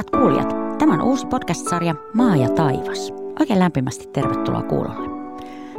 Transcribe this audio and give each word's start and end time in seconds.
Rakkaat 0.00 0.22
kuulijat, 0.22 0.78
tämä 0.78 0.94
on 0.94 1.02
uusi 1.02 1.26
podcast-sarja 1.26 1.94
Maa 2.14 2.36
ja 2.36 2.48
taivas. 2.48 3.12
Oikein 3.40 3.58
lämpimästi 3.58 4.06
tervetuloa 4.06 4.62
kuulolle. 4.62 5.08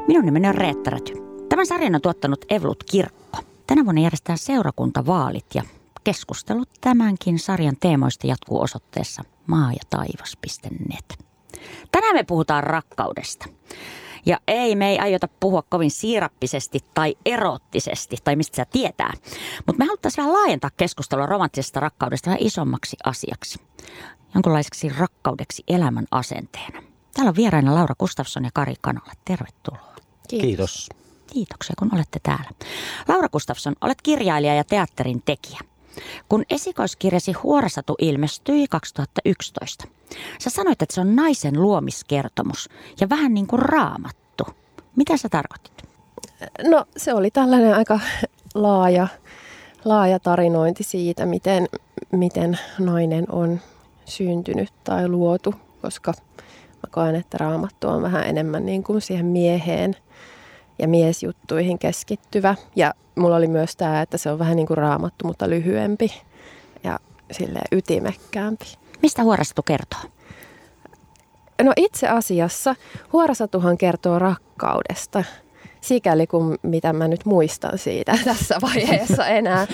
Minun 0.07 0.25
nimeni 0.25 0.47
on 0.47 0.55
Reetta 0.55 0.89
Räty. 0.89 1.13
Tämän 1.49 1.65
sarjan 1.65 1.95
on 1.95 2.01
tuottanut 2.01 2.45
Evlut 2.49 2.83
Kirkko. 2.83 3.37
Tänä 3.67 3.85
vuonna 3.85 4.01
järjestetään 4.01 4.37
seurakuntavaalit 4.37 5.45
ja 5.55 5.63
keskustelut 6.03 6.69
tämänkin 6.81 7.39
sarjan 7.39 7.75
teemoista 7.79 8.27
jatkuu 8.27 8.61
osoitteessa 8.61 9.23
maa 9.47 9.71
ja 9.71 9.81
taivas.net. 9.89 11.25
Tänään 11.91 12.15
me 12.15 12.23
puhutaan 12.23 12.63
rakkaudesta. 12.63 13.45
Ja 14.25 14.39
ei, 14.47 14.75
me 14.75 14.89
ei 14.89 14.99
aiota 14.99 15.27
puhua 15.39 15.61
kovin 15.69 15.91
siirappisesti 15.91 16.79
tai 16.93 17.15
eroottisesti, 17.25 18.17
tai 18.23 18.35
mistä 18.35 18.55
se 18.55 18.65
tietää. 18.71 19.13
Mutta 19.67 19.79
me 19.79 19.85
haluttaisiin 19.85 20.23
vähän 20.23 20.41
laajentaa 20.41 20.71
keskustelua 20.77 21.25
romanttisesta 21.25 21.79
rakkaudesta 21.79 22.29
vähän 22.29 22.41
isommaksi 22.41 22.97
asiaksi. 23.03 23.59
Jonkinlaiseksi 24.33 24.89
rakkaudeksi 24.89 25.63
elämän 25.67 26.05
asenteena. 26.11 26.83
Täällä 27.13 27.29
on 27.29 27.35
vieraina 27.35 27.75
Laura 27.75 27.95
Gustafsson 27.99 28.43
ja 28.43 28.49
Kari 28.53 28.75
Kanola. 28.81 29.11
Tervetuloa. 29.25 29.95
Kiitos. 30.27 30.41
Kiitos. 30.47 30.89
Kiitoksia, 31.33 31.73
kun 31.79 31.95
olette 31.95 32.19
täällä. 32.23 32.49
Laura 33.07 33.29
Gustafsson, 33.29 33.75
olet 33.81 34.01
kirjailija 34.01 34.55
ja 34.55 34.63
teatterin 34.63 35.21
tekijä. 35.25 35.59
Kun 36.29 36.43
esikoiskirjasi 36.49 37.31
Huorasatu 37.31 37.95
ilmestyi 38.01 38.67
2011, 38.67 39.87
sä 40.39 40.49
sanoit, 40.49 40.81
että 40.81 40.95
se 40.95 41.01
on 41.01 41.15
naisen 41.15 41.61
luomiskertomus 41.61 42.69
ja 42.99 43.09
vähän 43.09 43.33
niin 43.33 43.47
kuin 43.47 43.59
raamattu. 43.59 44.43
Mitä 44.95 45.17
sä 45.17 45.29
tarkoitit? 45.29 45.83
No 46.63 46.85
se 46.97 47.13
oli 47.13 47.31
tällainen 47.31 47.75
aika 47.75 47.99
laaja, 48.55 49.07
laaja 49.85 50.19
tarinointi 50.19 50.83
siitä, 50.83 51.25
miten, 51.25 51.67
miten 52.11 52.59
nainen 52.79 53.25
on 53.31 53.59
syntynyt 54.05 54.69
tai 54.83 55.07
luotu, 55.07 55.55
koska 55.81 56.13
mä 56.75 56.89
koen, 56.91 57.15
että 57.15 57.37
raamattu 57.37 57.87
on 57.87 58.01
vähän 58.01 58.27
enemmän 58.27 58.65
niin 58.65 58.83
kuin 58.83 59.01
siihen 59.01 59.25
mieheen 59.25 59.95
ja 60.81 60.87
miesjuttuihin 60.87 61.79
keskittyvä. 61.79 62.55
Ja 62.75 62.93
mulla 63.15 63.35
oli 63.35 63.47
myös 63.47 63.75
tämä, 63.75 64.01
että 64.01 64.17
se 64.17 64.31
on 64.31 64.39
vähän 64.39 64.55
niin 64.55 64.67
kuin 64.67 64.77
raamattu, 64.77 65.27
mutta 65.27 65.49
lyhyempi 65.49 66.21
ja 66.83 66.99
sille 67.31 67.59
ytimekkäämpi. 67.71 68.65
Mistä 69.01 69.23
Huorasatu 69.23 69.61
kertoo? 69.63 69.99
No 71.63 71.73
itse 71.77 72.07
asiassa 72.07 72.75
Huorasatuhan 73.13 73.77
kertoo 73.77 74.19
rakkaudesta, 74.19 75.23
sikäli 75.81 76.27
kuin 76.27 76.57
mitä 76.61 76.93
mä 76.93 77.07
nyt 77.07 77.25
muistan 77.25 77.77
siitä 77.77 78.17
tässä 78.25 78.55
vaiheessa 78.61 79.25
enää. 79.27 79.67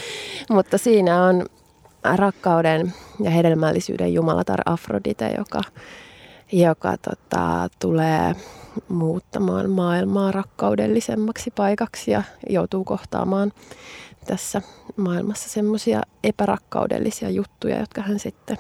Mutta 0.50 0.78
siinä 0.78 1.24
on 1.24 1.46
rakkauden 2.16 2.94
ja 3.20 3.30
hedelmällisyyden 3.30 4.14
jumalatar 4.14 4.60
Afrodite, 4.66 5.34
joka, 5.38 5.62
joka 6.52 6.98
tota, 6.98 7.70
tulee 7.80 8.36
muuttamaan 8.90 9.70
maailmaa 9.70 10.32
rakkaudellisemmaksi 10.32 11.52
paikaksi 11.56 12.12
ja 12.12 12.24
joutuu 12.50 12.84
kohtaamaan 12.84 13.52
tässä 14.28 14.62
maailmassa 14.96 15.50
semmoisia 15.50 16.02
epärakkaudellisia 16.24 17.30
juttuja, 17.30 17.80
jotka 17.80 18.02
hän 18.02 18.20
sitten 18.20 18.58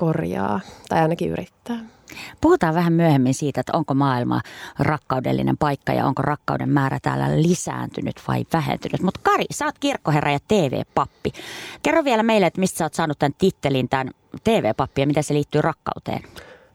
korjaa 0.00 0.60
tai 0.88 1.00
ainakin 1.00 1.30
yrittää. 1.30 1.78
Puhutaan 2.40 2.74
vähän 2.74 2.92
myöhemmin 2.92 3.34
siitä, 3.34 3.60
että 3.60 3.76
onko 3.76 3.94
maailma 3.94 4.40
rakkaudellinen 4.78 5.58
paikka 5.58 5.92
ja 5.92 6.06
onko 6.06 6.22
rakkauden 6.22 6.68
määrä 6.68 6.98
täällä 7.02 7.42
lisääntynyt 7.42 8.16
vai 8.28 8.44
vähentynyt. 8.52 9.02
Mutta 9.02 9.20
Kari, 9.22 9.44
sä 9.50 9.64
oot 9.64 9.78
kirkkoherra 9.78 10.32
ja 10.32 10.38
TV-pappi. 10.48 11.32
Kerro 11.82 12.04
vielä 12.04 12.22
meille, 12.22 12.46
että 12.46 12.60
mistä 12.60 12.78
sä 12.78 12.84
oot 12.84 12.94
saanut 12.94 13.18
tämän 13.18 13.34
tittelin, 13.38 13.88
tämän 13.88 14.10
TV-pappi 14.44 15.00
ja 15.00 15.06
miten 15.06 15.24
se 15.24 15.34
liittyy 15.34 15.62
rakkauteen. 15.62 16.22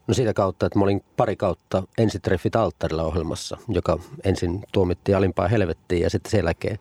No 0.06 0.14
siitä 0.14 0.34
kautta, 0.34 0.66
että 0.66 0.78
mä 0.78 0.84
olin 0.84 1.04
pari 1.16 1.36
kautta 1.36 1.82
ensitreffit 1.98 2.56
alttarilla 2.56 3.02
ohjelmassa, 3.02 3.56
joka 3.68 3.98
ensin 4.24 4.62
tuomittiin 4.72 5.16
alimpaa 5.16 5.48
helvettiin 5.48 6.02
ja 6.02 6.10
sitten 6.10 6.30
sen 6.30 6.38
jälkeen 6.38 6.78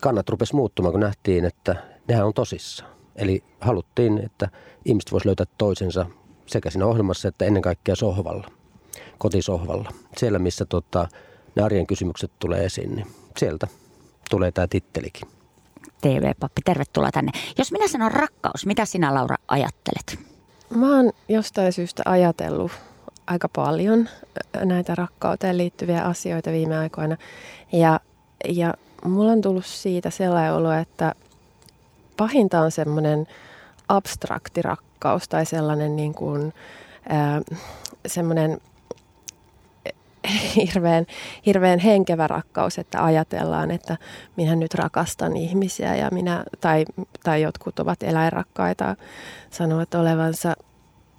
kannat 0.00 0.28
rupesi 0.28 0.54
muuttumaan, 0.54 0.92
kun 0.92 1.00
nähtiin, 1.00 1.44
että 1.44 1.76
nehän 2.08 2.26
on 2.26 2.34
tosissaan. 2.34 2.95
Eli 3.16 3.44
haluttiin, 3.60 4.18
että 4.24 4.48
ihmiset 4.84 5.12
voisivat 5.12 5.26
löytää 5.26 5.46
toisensa 5.58 6.06
sekä 6.46 6.70
siinä 6.70 6.86
ohjelmassa 6.86 7.28
että 7.28 7.44
ennen 7.44 7.62
kaikkea 7.62 7.96
sohvalla, 7.96 8.50
kotisohvalla. 9.18 9.90
Siellä, 10.16 10.38
missä 10.38 10.64
tota, 10.64 11.08
ne 11.56 11.62
arjen 11.62 11.86
kysymykset 11.86 12.30
tulee 12.38 12.64
esiin, 12.64 12.94
niin 12.94 13.06
sieltä 13.38 13.66
tulee 14.30 14.52
tämä 14.52 14.66
tittelikin. 14.66 15.28
TV-pappi, 16.00 16.60
tervetuloa 16.64 17.10
tänne. 17.10 17.32
Jos 17.58 17.72
minä 17.72 17.88
sanon 17.88 18.12
rakkaus, 18.12 18.66
mitä 18.66 18.84
sinä 18.84 19.14
Laura 19.14 19.36
ajattelet? 19.48 20.18
Mä 20.70 20.96
oon 20.96 21.12
jostain 21.28 21.72
syystä 21.72 22.02
ajatellut 22.04 22.72
aika 23.26 23.48
paljon 23.48 24.08
näitä 24.64 24.94
rakkauteen 24.94 25.58
liittyviä 25.58 26.02
asioita 26.02 26.50
viime 26.50 26.78
aikoina. 26.78 27.16
Ja, 27.72 28.00
ja 28.48 28.74
mulla 29.04 29.32
on 29.32 29.40
tullut 29.40 29.66
siitä 29.66 30.10
sellainen 30.10 30.52
olo, 30.52 30.72
että 30.72 31.14
pahinta 32.16 32.60
on 32.60 32.70
semmoinen 32.70 33.26
abstrakti 33.88 34.62
rakkaus 34.62 35.28
tai 35.28 35.46
sellainen 35.46 35.96
niin 35.96 36.14
kuin, 36.14 36.52
äh, 37.12 37.58
semmoinen 38.06 38.60
hirveän, 40.56 41.06
hirveän 41.46 41.78
henkevä 41.78 42.26
rakkaus, 42.26 42.78
että 42.78 43.04
ajatellaan, 43.04 43.70
että 43.70 43.96
minä 44.36 44.56
nyt 44.56 44.74
rakastan 44.74 45.36
ihmisiä 45.36 45.96
ja 45.96 46.10
minä, 46.12 46.44
tai, 46.60 46.84
tai 47.24 47.42
jotkut 47.42 47.78
ovat 47.78 48.02
eläinrakkaita, 48.02 48.96
sanovat 49.50 49.94
olevansa, 49.94 50.54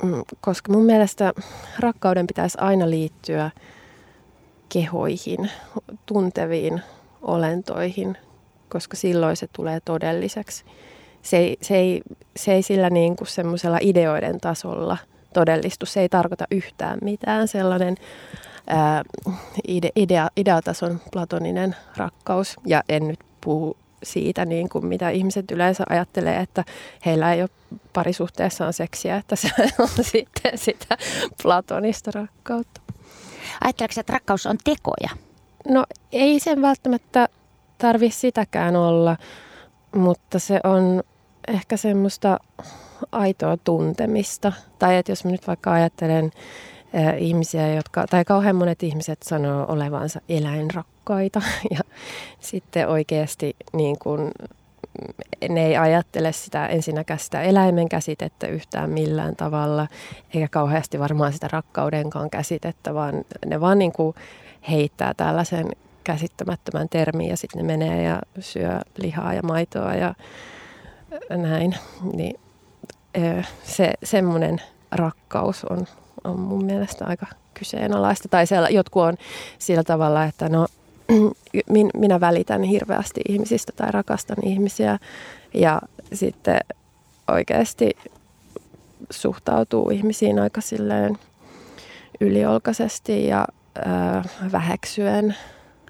mm, 0.04 0.24
koska 0.42 0.74
mun 0.74 0.86
mielestä 0.86 1.34
rakkauden 1.80 2.28
pitäisi 2.28 2.58
aina 2.62 2.90
liittyä 2.90 3.52
kehoihin, 4.70 5.52
tunteviin 6.06 6.82
olentoihin, 7.22 8.18
koska 8.70 8.98
silloin 8.98 9.36
se 9.36 9.48
tulee 9.56 9.80
todelliseksi. 9.86 10.66
Se 11.22 11.38
ei, 11.38 11.58
se 11.62 11.76
ei, 11.76 12.02
se 12.36 12.54
ei 12.54 12.62
sillä 12.62 12.90
niin 12.90 13.16
kuin 13.16 13.28
semmoisella 13.28 13.78
ideoiden 13.82 14.40
tasolla 14.40 14.98
todellistu. 15.34 15.86
Se 15.86 16.02
ei 16.02 16.10
tarkoita 16.10 16.46
yhtään 16.52 17.00
mitään. 17.02 17.48
Sellainen 17.48 17.96
ää, 18.68 19.04
ide, 19.68 19.90
idea, 19.96 20.30
ideatason 20.38 21.02
platoninen 21.12 21.76
rakkaus. 21.98 22.56
Ja 22.66 22.84
en 22.90 23.08
nyt 23.08 23.20
puhu 23.42 23.78
siitä, 24.04 24.46
niin 24.46 24.70
kuin 24.70 24.86
mitä 24.86 25.10
ihmiset 25.10 25.52
yleensä 25.52 25.84
ajattelee, 25.90 26.40
että 26.40 26.64
heillä 27.06 27.34
ei 27.34 27.42
ole 27.42 27.50
parisuhteessaan 27.94 28.74
seksiä, 28.74 29.18
että 29.18 29.36
se 29.36 29.50
on 29.80 29.90
sitten 30.12 30.58
sitä 30.58 30.98
platonista 31.44 32.12
rakkautta. 32.14 32.82
Ajatteleeko 33.64 34.00
että 34.00 34.14
rakkaus 34.14 34.46
on 34.46 34.58
tekoja? 34.64 35.10
No 35.70 35.86
ei 36.12 36.40
sen 36.40 36.62
välttämättä 36.62 37.30
tarvi 37.78 38.12
sitäkään 38.12 38.76
olla, 38.76 39.18
mutta 39.96 40.40
se 40.40 40.60
on 40.64 41.04
ehkä 41.48 41.78
semmoista 41.78 42.40
aitoa 43.12 43.58
tuntemista. 43.58 44.54
Tai 44.80 44.98
että 44.98 45.12
jos 45.12 45.26
mä 45.26 45.32
nyt 45.32 45.48
vaikka 45.48 45.74
ajattelen 45.74 46.32
ihmisiä, 47.18 47.74
jotka, 47.74 48.08
tai 48.08 48.26
kauhean 48.26 48.56
monet 48.56 48.84
ihmiset 48.84 49.24
sanoo 49.24 49.66
olevansa 49.68 50.22
eläinrakkaita 50.30 51.42
ja 51.76 51.80
sitten 52.40 52.88
oikeasti 52.88 53.56
niin 53.74 54.00
kuin, 54.00 54.32
ne 55.50 55.66
ei 55.66 55.78
ajattele 55.78 56.32
sitä 56.32 56.68
ensinnäkään 56.68 57.20
sitä 57.20 57.42
eläimen 57.42 57.90
käsitettä 57.90 58.48
yhtään 58.48 58.90
millään 58.90 59.36
tavalla, 59.36 59.88
eikä 60.34 60.48
kauheasti 60.48 61.00
varmaan 61.00 61.34
sitä 61.34 61.48
rakkaudenkaan 61.52 62.30
käsitettä, 62.30 62.94
vaan 62.94 63.26
ne 63.46 63.62
vaan 63.62 63.80
niin 63.80 63.92
kuin 63.92 64.16
heittää 64.70 65.14
tällaisen 65.14 65.68
käsittämättömän 66.08 66.90
termin 66.90 67.30
ja 67.30 67.38
sitten 67.38 67.68
ne 67.68 67.78
menee 67.78 68.04
ja 68.04 68.22
syö 68.40 68.80
lihaa 68.98 69.34
ja 69.34 69.44
maitoa 69.44 69.96
ja 69.96 70.14
näin. 71.30 71.76
Niin 72.14 72.40
se, 73.64 73.94
semmoinen 74.04 74.62
rakkaus 74.92 75.66
on 75.66 75.88
on 76.24 76.40
mun 76.40 76.66
mielestä 76.66 77.06
aika 77.06 77.26
kyseenalaista. 77.54 78.28
Tai 78.30 78.48
siellä, 78.48 78.70
jotkut 78.70 79.04
on 79.04 79.18
sillä 79.60 79.84
tavalla, 79.84 80.24
että 80.24 80.50
no, 80.50 80.68
minä 81.94 82.20
välitän 82.20 82.64
hirveästi 82.64 83.22
ihmisistä 83.30 83.72
tai 83.76 83.92
rakastan 83.92 84.38
ihmisiä 84.44 85.00
ja 85.54 85.82
sitten 86.14 86.60
oikeasti 87.28 87.98
suhtautuu 89.10 89.90
ihmisiin 89.90 90.40
aika 90.40 90.62
silleen 90.62 91.18
yliolkaisesti 92.22 93.28
ja 93.28 93.48
äh, 93.88 94.52
väheksyen 94.52 95.36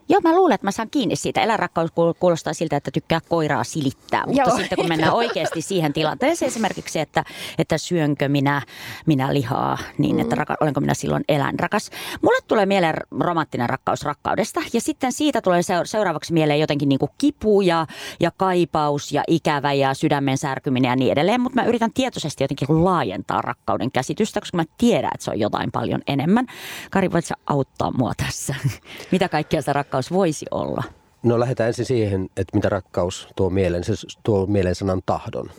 Joo, 0.10 0.22
mä 0.24 0.36
luulen, 0.36 0.56
että 0.56 0.68
mä 0.68 0.72
saan 0.72 0.90
kiinni 0.92 1.16
siitä. 1.16 1.42
Eläinrakkaus 1.42 1.92
kuulostaa 2.20 2.54
siltä, 2.54 2.78
että 2.78 2.92
tykkää 2.92 3.20
koiraa 3.30 3.64
silittää, 3.64 4.24
mutta 4.26 4.42
Joo. 4.42 4.58
sitten 4.58 4.76
kun 4.76 4.88
mennään 4.88 5.14
oikeasti 5.14 5.62
siihen 5.62 5.94
tilanteeseen, 5.94 6.48
esimerkiksi 6.48 6.94
se, 6.94 7.02
että, 7.02 7.24
että 7.58 7.78
syönkö 7.78 8.30
minä, 8.30 8.62
minä 9.06 9.34
lihaa, 9.34 9.78
niin 9.98 10.16
mm. 10.16 10.22
että 10.22 10.36
raka, 10.36 10.56
olenko 10.62 10.80
minä 10.80 10.94
silloin 10.94 11.24
eläinrakas. 11.30 11.90
Mulle 12.22 12.38
tulee 12.48 12.66
mieleen 12.66 12.96
romanttinen 13.20 13.70
rakkaus 13.70 14.04
rakkaudesta 14.04 14.62
ja 14.74 14.82
sitten 14.82 15.12
siitä 15.12 15.42
tulee 15.42 15.62
seuraavaksi 15.86 16.34
mieleen 16.34 16.60
jotenkin 16.60 16.90
niin 16.90 17.00
kuin 17.00 17.12
kipu 17.18 17.62
ja, 17.62 17.88
ja 18.20 18.32
kaipaus 18.38 19.12
ja 19.12 19.24
ikävä 19.28 19.74
ja 19.74 19.94
sydämen 19.94 20.38
särkyminen 20.38 20.90
ja 20.90 20.96
niin 20.96 21.12
edelleen, 21.12 21.42
mutta 21.42 21.62
mä 21.62 21.68
yritän 21.68 21.94
tietoisesti 21.94 22.44
jotenkin 22.44 22.86
laajentaa 22.86 23.42
rakkauden 23.42 23.92
käsitystä, 23.92 24.40
koska 24.40 24.58
mä 24.58 24.64
tiedän, 24.78 25.12
että 25.14 25.26
se 25.26 25.32
on 25.32 25.40
jotain 25.40 25.72
paljon 25.72 26.02
enemmän. 26.08 26.48
Kari, 26.92 27.12
voitko 27.12 27.34
auttaa 27.46 27.92
mua 27.92 28.12
tässä? 28.18 28.56
Mitä 29.12 29.30
kaikkea 29.30 29.62
se 29.62 29.74
rakkaus 29.74 29.97
voisi 30.12 30.46
olla? 30.52 30.84
No 31.24 31.40
lähdetään 31.40 31.68
ensin 31.68 31.86
siihen, 31.86 32.30
että 32.38 32.58
mitä 32.58 32.70
rakkaus 32.70 33.28
tuo 33.36 33.50
mieleen. 33.50 33.84
Se 33.84 33.94
tuo 34.24 34.46
mieleen 34.46 34.76
sanan 34.76 35.02
tahdon. 35.06 35.52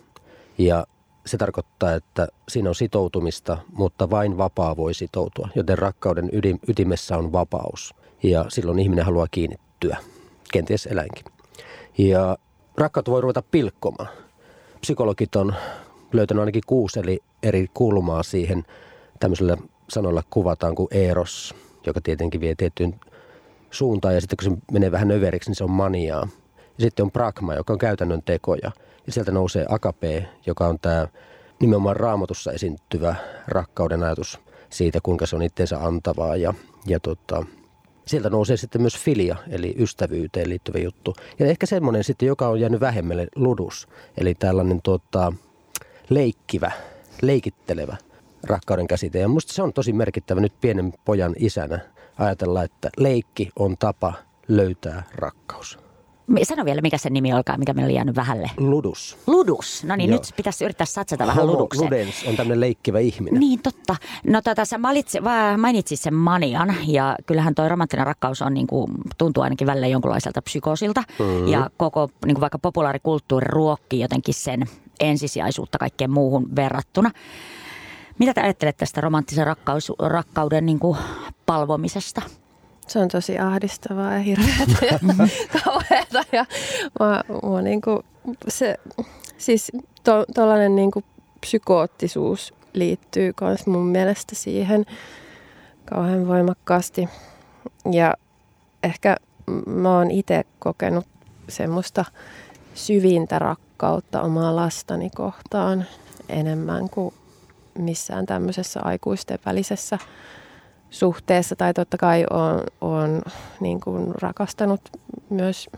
Ja 0.59 0.87
se 1.27 1.37
tarkoittaa, 1.37 1.95
että 1.95 2.29
siinä 2.49 2.69
on 2.69 2.75
sitoutumista, 2.75 3.59
mutta 3.73 4.11
vain 4.11 4.39
vapaa 4.39 4.77
voi 4.77 4.95
sitoutua. 4.95 5.49
Joten 5.55 5.79
rakkauden 5.79 6.31
ytimessä 6.69 7.17
on 7.17 7.33
vapaus. 7.33 7.95
Ja 8.23 8.45
silloin 8.49 8.79
ihminen 8.79 9.05
haluaa 9.05 9.27
kiinnittyä, 9.31 9.97
kenties 10.53 10.87
eläinkin. 10.87 11.25
Ja 11.99 12.39
rakkautta 12.77 13.11
voi 13.11 13.21
ruveta 13.21 13.43
pilkkomaan. 13.43 14.09
Psykologit 14.81 15.37
on 15.37 15.55
löytänyt 16.13 16.41
ainakin 16.41 16.63
kuusi 16.67 17.01
eli 17.01 17.21
eri 17.43 17.67
kulmaa 17.75 18.23
siihen. 18.23 18.65
Tämmöisellä 19.21 19.57
sanoilla 19.89 20.23
kuvataan 20.31 20.75
kuin 20.75 20.89
eros, 20.91 21.55
joka 21.87 22.01
tietenkin 22.01 22.41
vie 22.41 22.55
tiettyyn 22.55 23.01
suuntaan. 23.71 24.15
Ja 24.15 24.21
sitten 24.21 24.37
kun 24.37 24.53
se 24.53 24.63
menee 24.73 24.93
vähän 24.93 25.11
överiksi, 25.11 25.51
niin 25.51 25.57
se 25.57 25.65
on 25.65 25.71
maniaa. 25.71 26.29
Ja 26.57 26.83
sitten 26.83 27.05
on 27.05 27.11
pragma, 27.11 27.55
joka 27.55 27.73
on 27.73 27.79
käytännön 27.79 28.23
tekoja. 28.23 28.71
Ja 29.07 29.13
sieltä 29.13 29.33
nousee 29.33 29.67
akape, 29.69 30.29
joka 30.47 30.67
on 30.67 30.79
tämä 30.79 31.09
nimenomaan 31.61 31.97
raamatussa 31.97 32.53
esiintyvä 32.53 33.15
rakkauden 33.49 34.03
ajatus 34.03 34.39
siitä, 34.71 34.99
kuinka 35.03 35.27
se 35.27 35.37
on 35.37 35.43
itseensä 35.43 35.79
antavaa. 35.79 36.37
Ja, 36.37 36.55
ja 36.87 37.01
tota, 37.01 37.47
sieltä 38.07 38.31
nousee 38.31 38.57
sitten 38.57 38.81
myös 38.81 38.99
filia, 38.99 39.37
eli 39.51 39.75
ystävyyteen 39.79 40.49
liittyvä 40.49 40.79
juttu. 40.79 41.15
Ja 41.39 41.47
ehkä 41.47 41.67
semmoinen 41.67 42.05
sitten, 42.05 42.27
joka 42.27 42.49
on 42.49 42.61
jäänyt 42.61 42.81
vähemmälle, 42.81 43.29
ludus, 43.37 43.89
eli 44.17 44.35
tällainen 44.35 44.81
tota, 44.83 45.33
leikkivä, 46.09 46.73
leikittelevä 47.23 47.97
rakkauden 48.45 48.87
käsite. 48.87 49.19
Ja 49.19 49.29
musta 49.29 49.53
se 49.53 49.63
on 49.63 49.73
tosi 49.73 49.93
merkittävä 49.93 50.41
nyt 50.41 50.53
pienen 50.61 50.93
pojan 51.05 51.35
isänä 51.39 51.81
ajatella, 52.19 52.63
että 52.63 52.91
leikki 52.97 53.51
on 53.59 53.79
tapa 53.79 54.13
löytää 54.49 55.03
rakkaus. 55.15 55.79
Sano 56.43 56.65
vielä, 56.65 56.81
mikä 56.81 56.99
sen 56.99 57.13
nimi 57.13 57.33
olkaa, 57.33 57.59
mikä 57.59 57.73
meillä 57.73 57.87
oli 57.87 57.95
jäänyt 57.95 58.17
vähälle. 58.17 58.51
Ludus. 58.57 59.19
Ludus. 59.27 59.85
No 59.85 59.97
niin, 59.97 60.11
Joo. 60.11 60.19
nyt 60.19 60.33
pitäisi 60.37 60.65
yrittää 60.65 60.87
satsata 60.87 61.27
vähän 61.27 61.37
Homo 61.37 61.53
ludukseen. 61.53 61.85
Ludens 61.85 62.25
on 62.29 62.37
tämmöinen 62.37 62.61
leikkivä 62.61 62.99
ihminen. 62.99 63.41
Niin, 63.41 63.63
totta. 63.63 63.97
No 64.27 64.43
tota, 64.43 64.65
sä 64.65 64.79
mainitsit 65.57 66.01
sen 66.01 66.15
manian 66.15 66.75
ja 66.87 67.17
kyllähän 67.27 67.55
toi 67.55 67.69
romanttinen 67.69 68.07
rakkaus 68.07 68.43
on 68.43 68.55
niin 68.55 68.67
kuin, 68.67 68.91
tuntuu 69.19 69.43
ainakin 69.43 69.67
välillä 69.67 69.87
jonkunlaiselta 69.87 70.43
psykoosilta. 70.43 71.03
Mm-hmm. 71.19 71.49
Ja 71.49 71.71
koko 71.77 72.09
niin 72.27 72.35
kuin 72.35 72.41
vaikka 72.41 72.59
populaarikulttuuri 72.59 73.47
ruokkii 73.49 74.01
jotenkin 74.01 74.35
sen 74.35 74.65
ensisijaisuutta 75.01 75.79
kaikkeen 75.79 76.11
muuhun 76.11 76.57
verrattuna. 76.57 77.11
Mitä 78.19 78.35
te 78.35 78.41
ajattelet 78.41 78.77
tästä 78.77 79.01
romanttisen 79.01 79.47
rakkaus, 79.47 79.93
rakkauden 79.99 80.67
niin 80.67 80.79
kuin 80.79 80.99
palvomisesta? 81.47 82.23
Se 82.87 82.99
on 82.99 83.09
tosi 83.09 83.39
ahdistavaa 83.39 84.13
ja 84.13 84.19
hirveätä 84.19 84.87
ja 84.91 84.99
mä, 85.03 85.15
mä 87.01 87.63
niin 87.63 87.81
kuin, 87.81 88.03
se, 88.49 88.77
siis 89.39 89.73
tuollainen 90.35 90.73
to, 90.73 90.77
niin 90.77 90.91
psykoottisuus 91.41 92.55
liittyy 92.73 93.33
myös 93.41 93.67
mun 93.67 93.87
mielestä 93.87 94.35
siihen 94.35 94.87
kauhean 95.85 96.29
voimakkaasti. 96.29 97.09
Ja 97.93 98.15
ehkä 98.83 99.17
mä 99.67 99.99
oon 99.99 100.11
itse 100.11 100.45
kokenut 100.59 101.07
semmoista 101.49 102.05
syvintä 102.75 103.39
rakkautta 103.39 104.23
omaa 104.23 104.57
lastani 104.57 105.11
kohtaan 105.11 105.85
enemmän 106.29 106.91
kuin 106.91 107.15
missään 107.79 108.27
tämmöisessä 108.27 108.81
aikuisten 108.83 109.39
välisessä 109.47 109.99
suhteessa. 110.91 111.57
Tai 111.57 111.75
totta 111.75 111.97
kai 111.97 112.27
on, 112.31 112.63
on 112.81 113.23
niin 113.61 113.81
kuin 113.81 114.15
rakastanut 114.15 114.81
myös 115.31 115.69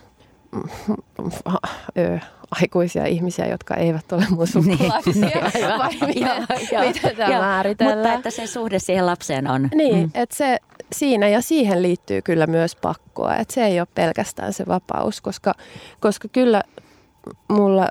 aikuisia 2.50 3.06
ihmisiä, 3.06 3.46
jotka 3.46 3.74
eivät 3.74 4.12
ole 4.12 4.26
mun 4.30 4.38
niin, 4.38 4.78
sukulaisia. 4.78 5.12
Niin, 5.12 5.78
vai 5.78 5.90
miten, 6.06 6.46
miten 6.86 7.16
tämä 7.16 7.38
määritellään? 7.38 7.98
Mutta 7.98 8.14
että 8.14 8.30
se 8.30 8.46
suhde 8.46 8.78
siihen 8.78 9.06
lapseen 9.06 9.50
on. 9.50 9.68
Niin, 9.74 9.96
mm. 9.96 10.10
että 10.14 10.36
se 10.36 10.58
siinä 10.92 11.28
ja 11.28 11.40
siihen 11.40 11.82
liittyy 11.82 12.22
kyllä 12.22 12.46
myös 12.46 12.76
pakkoa. 12.76 13.36
Että 13.36 13.54
se 13.54 13.64
ei 13.64 13.80
ole 13.80 13.88
pelkästään 13.94 14.52
se 14.52 14.66
vapaus, 14.66 15.20
koska, 15.20 15.54
koska 16.00 16.28
kyllä 16.28 16.62
mulla 17.48 17.88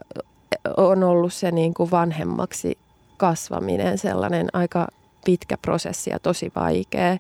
on 0.78 1.04
ollut 1.04 1.34
se 1.34 1.52
niin 1.52 1.74
kuin 1.74 1.92
vanhemmaksi 1.92 2.78
kasvaminen 3.20 3.98
sellainen 3.98 4.48
aika 4.54 4.88
pitkä 5.26 5.58
prosessi 5.62 6.10
ja 6.10 6.20
tosi 6.20 6.52
vaikea. 6.56 7.18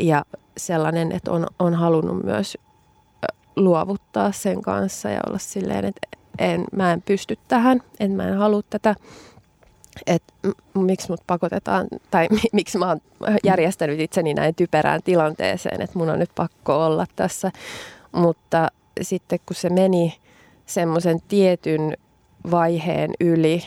Ja 0.00 0.24
sellainen, 0.56 1.12
että 1.12 1.30
on, 1.30 1.46
on 1.58 1.74
halunnut 1.74 2.24
myös 2.24 2.58
luovuttaa 3.56 4.32
sen 4.32 4.62
kanssa 4.62 5.08
ja 5.08 5.20
olla 5.28 5.38
silleen, 5.38 5.84
että 5.84 6.08
en, 6.38 6.64
mä 6.72 6.92
en 6.92 7.02
pysty 7.02 7.38
tähän, 7.48 7.82
että 8.00 8.16
mä 8.16 8.28
en 8.28 8.36
halua 8.36 8.62
tätä. 8.70 8.94
Että 10.06 10.32
miksi 10.74 11.08
mut 11.10 11.20
pakotetaan, 11.26 11.86
tai 12.10 12.28
miksi 12.52 12.78
mä 12.78 12.88
oon 12.88 13.00
järjestänyt 13.44 14.00
itseni 14.00 14.34
näin 14.34 14.54
typerään 14.54 15.02
tilanteeseen, 15.02 15.82
että 15.82 15.98
mun 15.98 16.10
on 16.10 16.18
nyt 16.18 16.30
pakko 16.34 16.86
olla 16.86 17.06
tässä. 17.16 17.50
Mutta 18.12 18.68
sitten 19.02 19.38
kun 19.46 19.56
se 19.56 19.70
meni 19.70 20.18
semmoisen 20.66 21.18
tietyn 21.28 21.96
vaiheen 22.50 23.10
yli, 23.20 23.62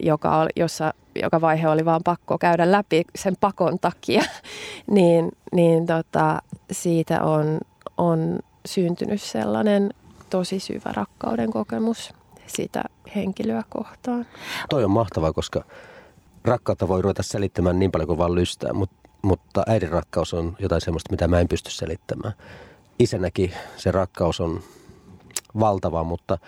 joka, 0.00 0.40
oli, 0.40 0.50
jossa, 0.56 0.94
joka 1.22 1.40
vaihe 1.40 1.68
oli 1.68 1.84
vaan 1.84 2.02
pakko 2.04 2.38
käydä 2.38 2.72
läpi 2.72 3.04
sen 3.14 3.36
pakon 3.40 3.78
takia, 3.78 4.22
niin, 4.90 5.32
niin 5.52 5.86
tota, 5.86 6.42
siitä 6.72 7.22
on, 7.22 7.58
on 7.96 8.38
syntynyt 8.66 9.22
sellainen 9.22 9.90
tosi 10.30 10.60
syvä 10.60 10.92
rakkauden 10.92 11.50
kokemus 11.50 12.14
sitä 12.46 12.82
henkilöä 13.14 13.62
kohtaan. 13.68 14.26
Toi 14.68 14.84
on 14.84 14.90
mahtavaa, 14.90 15.32
koska 15.32 15.64
rakkautta 16.44 16.88
voi 16.88 17.02
ruveta 17.02 17.22
selittämään 17.22 17.78
niin 17.78 17.90
paljon 17.90 18.06
kuin 18.06 18.18
vaan 18.18 18.34
lystää, 18.34 18.72
mutta, 18.72 18.96
mutta 19.22 19.62
äidin 19.66 19.88
rakkaus 19.88 20.34
on 20.34 20.56
jotain 20.58 20.80
sellaista, 20.80 21.10
mitä 21.10 21.28
mä 21.28 21.40
en 21.40 21.48
pysty 21.48 21.70
selittämään. 21.70 22.34
Isänäkin 22.98 23.52
se 23.76 23.90
rakkaus 23.90 24.40
on 24.40 24.60
valtava, 25.60 26.04
mutta 26.04 26.38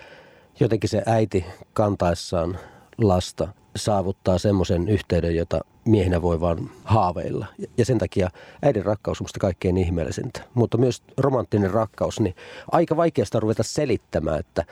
jotenkin 0.61 0.91
se 0.91 1.03
äiti 1.07 1.45
kantaessaan 1.73 2.59
lasta 2.99 3.49
saavuttaa 3.77 4.39
semmoisen 4.39 4.89
yhteyden, 4.89 5.37
jota 5.37 5.61
miehenä 5.85 6.23
voi 6.23 6.41
vaan 6.41 6.71
haaveilla. 6.85 7.47
Ja 7.79 7.85
sen 7.85 7.99
takia 7.99 8.31
äidin 8.63 8.85
rakkaus 8.85 9.21
on 9.21 9.25
musta 9.25 9.41
kaikkein 9.41 9.77
ihmeellisintä. 9.77 10.41
Mutta 10.55 10.79
myös 10.79 11.03
romanttinen 11.17 11.71
rakkaus, 11.71 12.21
niin 12.21 12.37
aika 12.73 12.97
vaikeasta 12.97 13.41
ruveta 13.41 13.63
selittämään, 13.63 14.41
että 14.41 14.65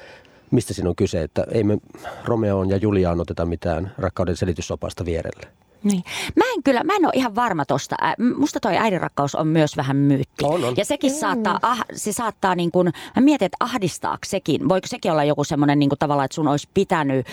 mistä 0.50 0.74
siinä 0.74 0.88
on 0.88 0.96
kyse. 0.96 1.22
Että 1.22 1.46
ei 1.52 1.64
me 1.64 1.78
Romeoon 2.24 2.70
ja 2.70 2.76
Juliaan 2.76 3.20
oteta 3.20 3.46
mitään 3.46 3.92
rakkauden 3.98 4.36
selitysopasta 4.36 5.04
vierelle. 5.04 5.65
Niin. 5.86 6.04
Mä 6.36 6.44
en 6.56 6.62
kyllä, 6.62 6.84
mä 6.84 6.96
en 6.96 7.04
ole 7.04 7.12
ihan 7.14 7.34
varma 7.34 7.64
tosta. 7.64 7.96
Musta 8.36 8.60
toi 8.60 8.76
äidinrakkaus 8.76 9.34
on 9.34 9.46
myös 9.46 9.76
vähän 9.76 9.96
myytti. 9.96 10.44
On, 10.44 10.64
on. 10.64 10.74
Ja 10.76 10.84
sekin 10.84 11.12
mm. 11.12 11.18
saattaa, 11.18 11.58
ah, 11.62 11.84
se 11.92 12.12
saattaa 12.12 12.54
niin 12.54 12.70
kuin, 12.70 12.92
mä 13.16 13.22
mietin, 13.22 13.46
että 13.46 13.56
ahdistaako 13.60 14.18
sekin. 14.26 14.68
Voiko 14.68 14.86
sekin 14.86 15.12
olla 15.12 15.24
joku 15.24 15.44
semmoinen 15.44 15.78
niin 15.78 15.90
tavalla, 15.98 16.24
että 16.24 16.34
sun 16.34 16.48
olisi 16.48 16.68
pitänyt 16.74 17.26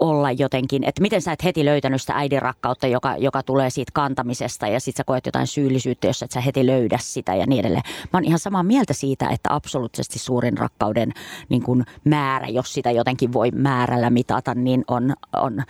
olla 0.00 0.32
jotenkin, 0.32 0.84
että 0.84 1.02
miten 1.02 1.22
sä 1.22 1.32
et 1.32 1.44
heti 1.44 1.64
löytänyt 1.64 2.00
sitä 2.00 2.12
äidinrakkautta, 2.16 2.86
joka, 2.86 3.16
joka 3.16 3.42
tulee 3.42 3.70
siitä 3.70 3.92
kantamisesta 3.94 4.66
ja 4.66 4.80
sit 4.80 4.96
sä 4.96 5.04
koet 5.04 5.26
jotain 5.26 5.46
syyllisyyttä, 5.46 6.06
jos 6.06 6.22
et 6.22 6.30
sä 6.30 6.40
heti 6.40 6.66
löydä 6.66 6.98
sitä 7.00 7.34
ja 7.34 7.46
niin 7.46 7.60
edelleen. 7.60 7.82
Mä 8.12 8.16
oon 8.16 8.24
ihan 8.24 8.38
samaa 8.38 8.62
mieltä 8.62 8.92
siitä, 8.92 9.28
että 9.28 9.54
absoluuttisesti 9.54 10.18
suurin 10.18 10.58
rakkauden 10.58 11.12
niin 11.48 11.62
kuin 11.62 11.84
määrä, 12.04 12.48
jos 12.48 12.72
sitä 12.72 12.90
jotenkin 12.90 13.32
voi 13.32 13.50
määrällä 13.50 14.10
mitata, 14.10 14.54
niin 14.54 14.84
on, 14.88 15.14
on 15.32 15.62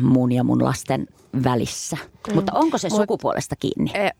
mun 0.00 0.32
ja 0.32 0.44
mun 0.44 0.64
lasten 0.64 1.06
välissä. 1.44 1.96
Mm. 2.28 2.34
Mutta 2.34 2.52
onko 2.54 2.78
se 2.78 2.88
Mut, 2.88 3.00
sukupuolesta 3.00 3.56
kiinni? 3.56 3.90
E, 3.94 4.10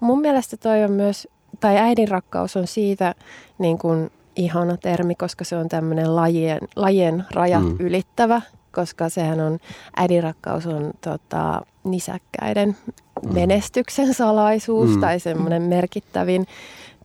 mun 0.00 0.20
mielestä 0.20 0.56
toi 0.56 0.84
on 0.84 0.92
myös, 0.92 1.28
tai 1.60 1.76
äidin 1.76 2.08
rakkaus 2.08 2.56
on 2.56 2.66
siitä 2.66 3.14
niin 3.58 3.78
kuin 3.78 4.10
ihana 4.36 4.76
termi, 4.76 5.14
koska 5.14 5.44
se 5.44 5.56
on 5.56 5.68
tämmöinen 5.68 6.16
lajien, 6.16 6.58
lajien 6.76 7.24
rajat 7.30 7.62
mm. 7.62 7.76
ylittävä, 7.78 8.42
koska 8.72 9.08
sehän 9.08 9.40
on, 9.40 9.58
äidin 9.96 10.22
rakkaus 10.22 10.66
on 10.66 10.90
tota, 11.00 11.62
nisäkkäiden 11.84 12.76
menestyksen 13.34 14.14
salaisuus 14.14 14.90
mm. 14.90 15.00
tai 15.00 15.20
semmoinen 15.20 15.62
merkittävin 15.62 16.46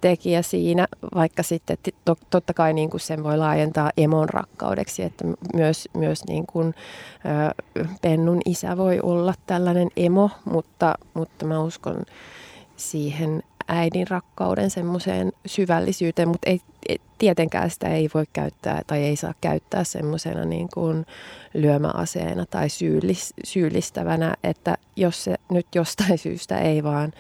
tekijä 0.03 0.41
siinä, 0.41 0.87
vaikka 1.15 1.43
sitten 1.43 1.77
to, 2.05 2.15
totta 2.29 2.53
kai 2.53 2.73
niin 2.73 2.89
kuin 2.89 3.01
sen 3.01 3.23
voi 3.23 3.37
laajentaa 3.37 3.91
emon 3.97 4.29
rakkaudeksi, 4.29 5.03
että 5.03 5.25
myös, 5.53 5.89
myös 5.93 6.25
niin 6.27 6.45
kuin, 6.45 6.73
ö, 7.77 7.87
Pennun 8.01 8.41
isä 8.45 8.77
voi 8.77 8.99
olla 9.03 9.33
tällainen 9.47 9.87
emo, 9.97 10.29
mutta, 10.45 10.95
mutta 11.13 11.45
mä 11.45 11.59
uskon 11.59 11.97
siihen 12.75 13.43
äidin 13.67 14.07
rakkauden 14.07 14.69
semmoiseen 14.69 15.31
syvällisyyteen, 15.45 16.27
mutta 16.27 16.49
ei, 16.49 16.61
tietenkään 17.17 17.69
sitä 17.69 17.87
ei 17.87 18.09
voi 18.13 18.25
käyttää 18.33 18.81
tai 18.87 19.03
ei 19.03 19.15
saa 19.15 19.33
käyttää 19.41 19.83
semmoisena 19.83 20.45
niin 20.45 20.69
kuin 20.73 21.05
lyömäaseena 21.53 22.45
tai 22.45 22.69
syyllis, 22.69 23.33
syyllistävänä, 23.43 24.35
että 24.43 24.77
jos 24.95 25.23
se 25.23 25.35
nyt 25.51 25.67
jostain 25.75 26.17
syystä 26.17 26.57
ei 26.57 26.83
vaan 26.83 27.13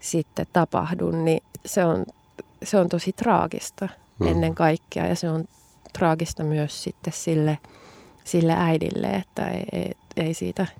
sitten 0.00 0.46
tapahdu, 0.52 1.10
niin 1.10 1.42
se 1.66 1.84
on, 1.84 2.06
se 2.62 2.78
on 2.78 2.88
tosi 2.88 3.12
traagista 3.12 3.88
mm. 4.18 4.26
ennen 4.26 4.54
kaikkea 4.54 5.06
ja 5.06 5.14
se 5.14 5.30
on 5.30 5.44
traagista 5.92 6.44
myös 6.44 6.82
sitten 6.82 7.12
sille, 7.12 7.58
sille 8.24 8.54
äidille, 8.56 9.06
että 9.06 9.48
ei, 9.48 9.64
ei, 9.72 9.92
ei 10.16 10.34
siitä– 10.34 10.66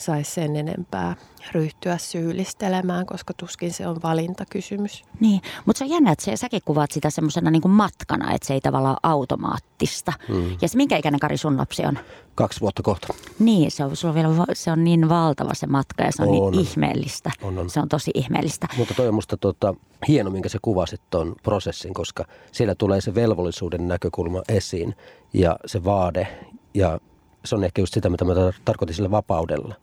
saisi 0.00 0.30
sen 0.30 0.56
enempää 0.56 1.16
ryhtyä 1.52 1.98
syyllistelemään, 1.98 3.06
koska 3.06 3.34
tuskin 3.34 3.72
se 3.72 3.86
on 3.86 3.96
valintakysymys. 4.02 5.04
Niin, 5.20 5.40
mutta 5.66 5.78
se 5.78 5.84
on 5.84 5.90
jännä, 5.90 6.12
että 6.12 6.24
se, 6.24 6.36
säkin 6.36 6.60
kuvaat 6.64 6.90
sitä 6.90 7.10
semmoisena 7.10 7.50
niin 7.50 7.70
matkana, 7.70 8.32
että 8.32 8.46
se 8.46 8.54
ei 8.54 8.60
tavallaan 8.60 8.96
automaattista. 9.02 10.12
Mm. 10.28 10.56
Ja 10.62 10.68
se, 10.68 10.76
minkä 10.76 10.96
ikäinen 10.96 11.20
Kari 11.20 11.36
sun 11.36 11.58
lapsi 11.58 11.86
on? 11.86 11.98
Kaksi 12.34 12.60
vuotta 12.60 12.82
kohta. 12.82 13.14
Niin, 13.38 13.70
se 13.70 13.84
on, 13.84 13.96
sulla 13.96 14.12
on, 14.12 14.14
vielä, 14.14 14.46
se 14.52 14.72
on 14.72 14.84
niin 14.84 15.08
valtava 15.08 15.54
se 15.54 15.66
matka 15.66 16.02
ja 16.02 16.12
se 16.12 16.22
on, 16.22 16.30
niin 16.30 16.42
on. 16.42 16.52
niin 16.52 16.68
ihmeellistä. 16.68 17.30
On, 17.42 17.58
on. 17.58 17.70
Se 17.70 17.80
on 17.80 17.88
tosi 17.88 18.10
ihmeellistä. 18.14 18.68
Mutta 18.76 18.94
toi 18.94 19.08
on 19.08 19.14
musta 19.14 19.36
tota, 19.36 19.74
hieno, 20.08 20.30
minkä 20.30 20.48
sä 20.48 20.58
kuvasit 20.62 21.00
tuon 21.10 21.36
prosessin, 21.42 21.94
koska 21.94 22.24
siellä 22.52 22.74
tulee 22.74 23.00
se 23.00 23.14
velvollisuuden 23.14 23.88
näkökulma 23.88 24.42
esiin 24.48 24.96
ja 25.32 25.56
se 25.66 25.84
vaade 25.84 26.28
ja 26.74 27.00
se 27.44 27.54
on 27.54 27.64
ehkä 27.64 27.82
just 27.82 27.94
sitä, 27.94 28.10
mitä 28.10 28.24
mä 28.24 28.32
tarkoitin 28.64 28.96
sillä 28.96 29.10
vapaudella. 29.10 29.74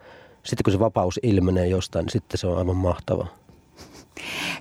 Sitten 0.44 0.64
kun 0.64 0.74
se 0.74 0.80
vapaus 0.80 1.20
ilmenee 1.24 1.68
jostain, 1.68 2.04
niin 2.04 2.12
sitten 2.12 2.38
se 2.38 2.48
on 2.48 2.58
aivan 2.58 2.76
mahtava. 2.76 3.28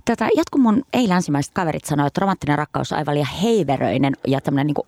Tätä, 0.04 0.28
jotkut 0.36 0.60
mun 0.60 0.82
ei-länsimaiset 0.92 1.52
kaverit 1.54 1.84
sanoivat, 1.84 2.10
että 2.10 2.20
romanttinen 2.20 2.58
rakkaus 2.58 2.92
on 2.92 2.98
aivan 2.98 3.14
liian 3.14 3.28
heiveröinen 3.42 4.12
ja 4.26 4.40
tämmöinen 4.40 4.66
niin 4.66 4.86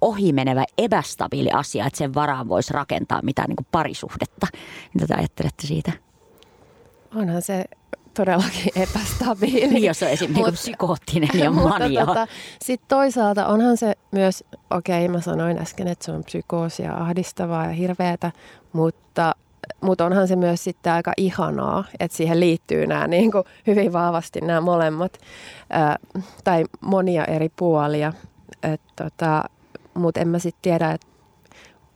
ohimenevä, 0.00 0.64
epästabiili 0.78 1.50
asia, 1.50 1.86
että 1.86 1.98
sen 1.98 2.14
varaan 2.14 2.48
voisi 2.48 2.72
rakentaa 2.72 3.22
mitään 3.22 3.48
niin 3.48 3.66
parisuhdetta. 3.72 4.46
Mitä 4.94 5.06
te 5.06 5.14
ajattelette 5.14 5.66
siitä? 5.66 5.92
Onhan 7.14 7.42
se 7.42 7.64
todellakin 8.14 8.72
epästabiili. 8.82 9.66
Niin, 9.68 9.84
jos 9.84 10.02
on 10.02 10.08
esimerkiksi 10.08 10.44
Mut, 10.44 10.54
psykoottinen 10.54 11.28
ja 11.34 11.50
mania. 11.68 12.06
Tota, 12.06 12.26
Sitten 12.62 12.88
toisaalta 12.88 13.46
onhan 13.46 13.76
se 13.76 13.92
myös, 14.10 14.44
okei 14.70 15.04
okay, 15.04 15.16
mä 15.16 15.20
sanoin 15.20 15.58
äsken, 15.58 15.88
että 15.88 16.04
se 16.04 16.12
on 16.12 16.24
psykoosia, 16.24 16.94
ahdistavaa 16.94 17.64
ja 17.64 17.72
hirveätä, 17.72 18.32
mutta 18.72 19.34
mutta 19.80 20.04
onhan 20.06 20.28
se 20.28 20.36
myös 20.36 20.64
sitten 20.64 20.92
aika 20.92 21.12
ihanaa, 21.16 21.84
että 22.00 22.16
siihen 22.16 22.40
liittyy 22.40 22.86
nämä 22.86 23.06
niin 23.06 23.32
kuin 23.32 23.44
hyvin 23.66 23.92
vahvasti 23.92 24.40
nämä 24.40 24.60
molemmat 24.60 25.18
ää, 25.70 25.96
tai 26.44 26.64
monia 26.80 27.24
eri 27.24 27.48
puolia. 27.56 28.12
tota, 28.96 29.44
mutta 29.94 30.20
en 30.20 30.28
mä 30.28 30.38
sitten 30.38 30.62
tiedä, 30.62 30.90
että 30.90 31.06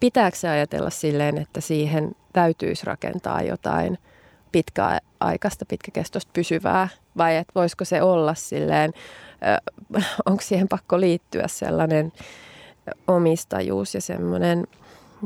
pitääkö 0.01 0.37
se 0.37 0.49
ajatella 0.49 0.91
silleen, 0.91 1.39
että 1.39 1.61
siihen 1.61 2.17
täytyisi 2.33 2.87
rakentaa 2.87 3.43
jotain 3.43 3.99
pitkäaikaista, 4.53 5.65
pitkäkestoista 5.67 6.31
pysyvää, 6.33 6.89
vai 7.17 7.37
että 7.37 7.53
voisiko 7.55 7.85
se 7.85 8.03
olla 8.03 8.35
silleen, 8.35 8.93
onko 10.27 10.43
siihen 10.43 10.69
pakko 10.69 11.01
liittyä 11.01 11.45
sellainen 11.47 12.13
omistajuus 13.07 13.95
ja 13.95 14.01
semmoinen 14.01 14.67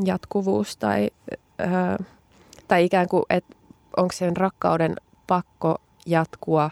jatkuvuus 0.05 0.76
tai, 0.76 1.11
tai 2.69 2.85
ikään 2.85 3.09
kuin, 3.09 3.25
että 3.31 3.57
onko 3.97 4.12
sen 4.12 4.37
rakkauden 4.37 4.97
pakko 5.26 5.79
jatkua 6.07 6.71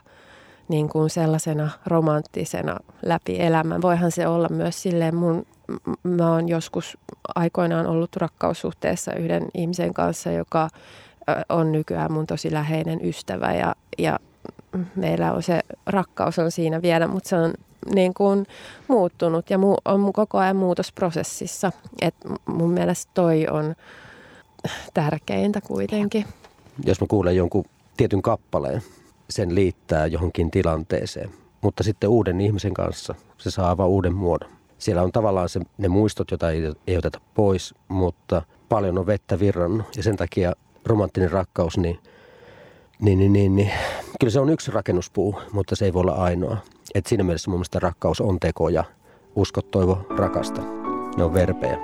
niin 0.68 0.88
kuin 0.88 1.10
sellaisena 1.10 1.70
romanttisena 1.86 2.76
läpi 3.02 3.40
elämän. 3.40 3.82
Voihan 3.82 4.12
se 4.12 4.26
olla 4.26 4.48
myös 4.48 4.82
silleen, 4.82 5.14
mun, 5.14 5.46
mä 6.02 6.32
oon 6.32 6.48
joskus 6.48 6.98
aikoinaan 7.34 7.86
ollut 7.86 8.16
rakkaussuhteessa 8.16 9.14
yhden 9.14 9.48
ihmisen 9.54 9.94
kanssa, 9.94 10.30
joka 10.30 10.68
on 11.48 11.72
nykyään 11.72 12.12
mun 12.12 12.26
tosi 12.26 12.52
läheinen 12.52 13.04
ystävä 13.04 13.54
ja, 13.54 13.74
ja 13.98 14.18
meillä 14.96 15.32
on 15.32 15.42
se 15.42 15.60
rakkaus 15.86 16.38
on 16.38 16.50
siinä 16.50 16.82
vielä, 16.82 17.08
mutta 17.08 17.28
se 17.28 17.36
on 17.36 17.54
niin 17.94 18.14
kuin 18.14 18.46
muuttunut 18.88 19.50
ja 19.50 19.58
mu, 19.58 19.76
on 19.84 20.12
koko 20.12 20.38
ajan 20.38 20.56
muutosprosessissa. 20.56 21.72
Et 22.02 22.14
mun 22.46 22.70
mielestä 22.70 23.10
toi 23.14 23.46
on 23.50 23.74
tärkeintä 24.94 25.60
kuitenkin. 25.60 26.24
Jos 26.84 27.00
mä 27.00 27.06
kuulen 27.10 27.36
jonkun 27.36 27.64
tietyn 27.96 28.22
kappaleen, 28.22 28.82
sen 29.30 29.54
liittää 29.54 30.06
johonkin 30.06 30.50
tilanteeseen, 30.50 31.30
mutta 31.60 31.82
sitten 31.82 32.10
uuden 32.10 32.40
ihmisen 32.40 32.74
kanssa 32.74 33.14
se 33.38 33.50
saa 33.50 33.68
aivan 33.68 33.88
uuden 33.88 34.14
muodon. 34.14 34.50
Siellä 34.78 35.02
on 35.02 35.12
tavallaan 35.12 35.48
se, 35.48 35.60
ne 35.78 35.88
muistot, 35.88 36.30
joita 36.30 36.50
ei, 36.50 36.62
ei 36.86 36.96
oteta 36.96 37.20
pois, 37.34 37.74
mutta 37.88 38.42
paljon 38.68 38.98
on 38.98 39.06
vettä 39.06 39.38
virrannut 39.38 39.96
ja 39.96 40.02
sen 40.02 40.16
takia 40.16 40.52
romanttinen 40.86 41.30
rakkaus, 41.30 41.78
niin, 41.78 41.98
niin, 43.00 43.18
niin, 43.18 43.32
niin, 43.32 43.56
niin 43.56 43.70
kyllä 44.20 44.30
se 44.30 44.40
on 44.40 44.50
yksi 44.50 44.70
rakennuspuu, 44.70 45.40
mutta 45.52 45.76
se 45.76 45.84
ei 45.84 45.92
voi 45.92 46.00
olla 46.00 46.12
ainoa. 46.12 46.56
Et 46.94 47.06
siinä 47.06 47.24
mielessä 47.24 47.50
mun 47.50 47.58
mielestä 47.58 47.78
rakkaus 47.78 48.20
on 48.20 48.40
teko 48.40 48.68
ja 48.68 48.84
usko, 49.36 49.62
toivo, 49.62 50.06
rakasta. 50.16 50.62
Ne 51.16 51.24
on 51.24 51.34
verpejä. 51.34 51.78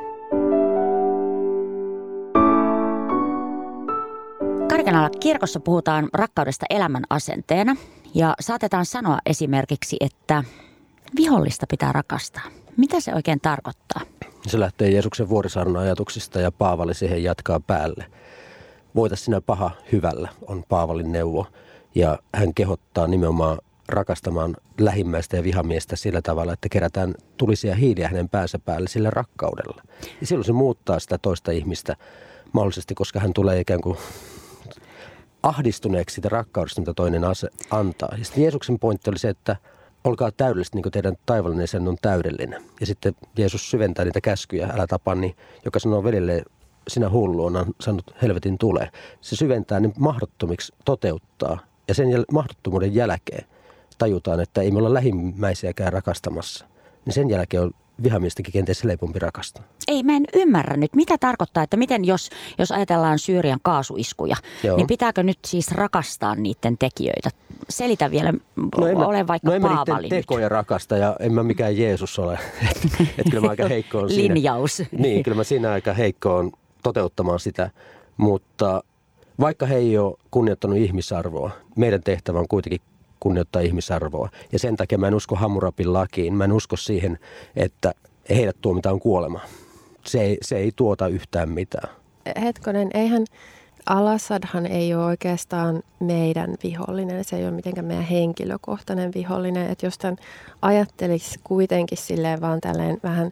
Karkenalla 4.68 5.10
kirkossa 5.20 5.60
puhutaan 5.60 6.08
rakkaudesta 6.12 6.66
elämän 6.70 7.04
asenteena 7.10 7.76
ja 8.14 8.34
saatetaan 8.40 8.86
sanoa 8.86 9.18
esimerkiksi, 9.26 9.96
että 10.00 10.44
vihollista 11.16 11.66
pitää 11.70 11.92
rakastaa. 11.92 12.44
Mitä 12.76 13.00
se 13.00 13.14
oikein 13.14 13.40
tarkoittaa? 13.40 14.00
Se 14.46 14.60
lähtee 14.60 14.90
Jeesuksen 14.90 15.28
vuorisarnan 15.28 15.82
ajatuksista 15.82 16.40
ja 16.40 16.52
Paavali 16.52 16.94
siihen 16.94 17.22
jatkaa 17.22 17.60
päälle– 17.60 18.06
voita 18.96 19.16
sinä 19.16 19.40
paha 19.40 19.70
hyvällä, 19.92 20.28
on 20.46 20.64
Paavalin 20.68 21.12
neuvo. 21.12 21.46
Ja 21.94 22.18
hän 22.34 22.54
kehottaa 22.54 23.06
nimenomaan 23.06 23.58
rakastamaan 23.88 24.56
lähimmäistä 24.80 25.36
ja 25.36 25.44
vihamiestä 25.44 25.96
sillä 25.96 26.22
tavalla, 26.22 26.52
että 26.52 26.68
kerätään 26.68 27.14
tulisia 27.36 27.74
hiiliä 27.74 28.08
hänen 28.08 28.28
päänsä 28.28 28.58
päälle 28.58 28.88
sillä 28.88 29.10
rakkaudella. 29.10 29.82
Ja 30.20 30.26
silloin 30.26 30.44
se 30.44 30.52
muuttaa 30.52 30.98
sitä 30.98 31.18
toista 31.18 31.52
ihmistä 31.52 31.96
mahdollisesti, 32.52 32.94
koska 32.94 33.20
hän 33.20 33.32
tulee 33.32 33.60
ikään 33.60 33.80
kuin 33.80 33.98
ahdistuneeksi 35.42 36.14
siitä 36.14 36.28
rakkaudesta, 36.28 36.80
mitä 36.80 36.94
toinen 36.94 37.24
ase 37.24 37.48
antaa. 37.70 38.14
Ja 38.18 38.24
sitten 38.24 38.42
Jeesuksen 38.42 38.78
pointti 38.78 39.10
oli 39.10 39.18
se, 39.18 39.28
että 39.28 39.56
olkaa 40.04 40.30
täydellisesti 40.32 40.76
niin 40.76 40.82
kuin 40.82 40.92
teidän 40.92 41.16
taivallinen 41.26 41.68
sen 41.68 41.88
on 41.88 41.96
täydellinen. 42.02 42.64
Ja 42.80 42.86
sitten 42.86 43.14
Jeesus 43.38 43.70
syventää 43.70 44.04
niitä 44.04 44.20
käskyjä, 44.20 44.70
älä 44.74 44.86
tapa, 44.86 45.14
niin 45.14 45.36
joka 45.64 45.78
sanoo 45.78 46.04
velille 46.04 46.42
sinä 46.88 47.10
hullu 47.10 47.44
on 47.44 47.74
saanut 47.80 48.14
helvetin 48.22 48.58
tule. 48.58 48.90
Se 49.20 49.36
syventää 49.36 49.80
niin 49.80 49.92
mahdottomiksi 49.98 50.72
toteuttaa 50.84 51.58
ja 51.88 51.94
sen 51.94 52.08
jäl- 52.08 52.32
mahdottomuuden 52.32 52.94
jälkeen 52.94 53.46
tajutaan, 53.98 54.40
että 54.40 54.60
ei 54.60 54.70
me 54.70 54.78
olla 54.78 54.94
lähimmäisiäkään 54.94 55.92
rakastamassa. 55.92 56.66
Niin 57.04 57.14
sen 57.14 57.30
jälkeen 57.30 57.62
on 57.62 57.70
vihamiestäkin 58.02 58.52
kenties 58.52 58.84
helpompi 58.84 59.18
rakastaa. 59.18 59.64
Ei, 59.88 60.02
mä 60.02 60.16
en 60.16 60.24
ymmärrä 60.34 60.76
nyt, 60.76 60.94
mitä 60.94 61.18
tarkoittaa, 61.18 61.62
että 61.62 61.76
miten 61.76 62.04
jos, 62.04 62.30
jos 62.58 62.72
ajatellaan 62.72 63.18
Syyrian 63.18 63.58
kaasuiskuja, 63.62 64.36
Joo. 64.62 64.76
niin 64.76 64.86
pitääkö 64.86 65.22
nyt 65.22 65.38
siis 65.46 65.72
rakastaa 65.72 66.34
niiden 66.34 66.78
tekijöitä? 66.78 67.30
Selitä 67.68 68.10
vielä, 68.10 68.32
no 68.78 68.86
en 68.86 68.96
ole 68.96 69.26
vaikka 69.26 69.48
no 69.48 69.54
en 69.54 69.62
Paavali 69.62 70.08
tekoja 70.08 70.48
rakasta 70.48 70.96
ja 70.96 71.16
en 71.20 71.32
mä 71.32 71.42
mikään 71.42 71.76
Jeesus 71.78 72.18
ole. 72.18 72.38
että 73.18 73.30
kyllä 73.30 73.40
mä 73.40 73.50
aika 73.50 73.68
heikko 73.68 73.98
on 73.98 74.10
siinä. 74.10 74.34
Linjaus. 74.34 74.82
Niin, 74.98 75.22
kyllä 75.22 75.36
mä 75.36 75.44
siinä 75.44 75.72
aika 75.72 75.92
heikko 75.92 76.36
on 76.36 76.52
toteuttamaan 76.86 77.40
sitä. 77.40 77.70
Mutta 78.16 78.82
vaikka 79.40 79.66
he 79.66 79.76
ei 79.76 79.98
ole 79.98 80.16
kunnioittanut 80.30 80.76
ihmisarvoa, 80.76 81.50
meidän 81.76 82.02
tehtävä 82.02 82.38
on 82.38 82.48
kuitenkin 82.48 82.80
kunnioittaa 83.20 83.62
ihmisarvoa. 83.62 84.28
Ja 84.52 84.58
sen 84.58 84.76
takia 84.76 84.98
mä 84.98 85.08
en 85.08 85.14
usko 85.14 85.36
Hammurapin 85.36 85.92
lakiin. 85.92 86.34
Mä 86.34 86.44
en 86.44 86.52
usko 86.52 86.76
siihen, 86.76 87.18
että 87.56 87.92
heidät 88.30 88.56
tuomitaan 88.60 89.00
kuolema. 89.00 89.40
Se 90.04 90.20
ei, 90.20 90.38
se 90.42 90.56
ei 90.56 90.72
tuota 90.76 91.08
yhtään 91.08 91.48
mitään. 91.48 91.88
Hetkonen, 92.40 92.90
eihän 92.94 93.24
Al-Assadhan 93.86 94.66
ei 94.66 94.94
ole 94.94 95.04
oikeastaan 95.04 95.82
meidän 96.00 96.54
vihollinen, 96.62 97.24
se 97.24 97.36
ei 97.36 97.44
ole 97.44 97.50
mitenkään 97.50 97.86
meidän 97.86 98.04
henkilökohtainen 98.04 99.10
vihollinen. 99.14 99.70
Että 99.70 99.86
jos 99.86 99.98
tämän 99.98 100.16
ajattelisi 100.62 101.40
kuitenkin 101.44 101.98
silleen 101.98 102.40
vaan 102.40 102.60
tälleen 102.60 102.98
vähän 103.02 103.30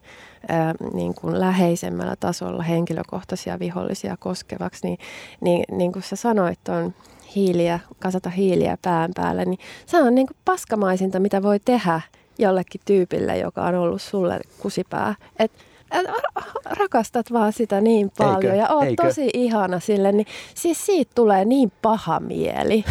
ää, 0.48 0.74
niin 0.92 1.14
kuin 1.14 1.40
läheisemmällä 1.40 2.16
tasolla 2.20 2.62
henkilökohtaisia 2.62 3.58
vihollisia 3.58 4.16
koskevaksi, 4.16 4.86
niin, 4.86 4.98
niin, 5.40 5.64
niin 5.72 5.92
kuin 5.92 6.02
sä 6.02 6.16
sanoit 6.16 6.68
on 6.68 6.94
hiiliä, 7.34 7.80
kasata 7.98 8.30
hiiliä 8.30 8.78
pään 8.82 9.10
päälle, 9.14 9.44
niin 9.44 9.58
se 9.86 10.02
on 10.02 10.14
niin 10.14 10.26
kuin 10.26 10.36
paskamaisinta, 10.44 11.20
mitä 11.20 11.42
voi 11.42 11.60
tehdä 11.64 12.00
jollekin 12.38 12.80
tyypille, 12.84 13.38
joka 13.38 13.62
on 13.62 13.74
ollut 13.74 14.02
sulle 14.02 14.40
kusipää. 14.58 15.14
Et, 15.38 15.50
et 15.50 15.73
rakastat 16.64 17.32
vaan 17.32 17.52
sitä 17.52 17.80
niin 17.80 18.12
paljon 18.18 18.44
eikö, 18.44 18.54
ja 18.54 18.68
oot 18.68 18.84
eikö? 18.84 19.02
tosi 19.02 19.30
ihana 19.34 19.80
sille, 19.80 20.12
niin 20.12 20.26
siis 20.54 20.86
siitä 20.86 21.12
tulee 21.14 21.44
niin 21.44 21.72
paha 21.82 22.20
mieli. 22.20 22.84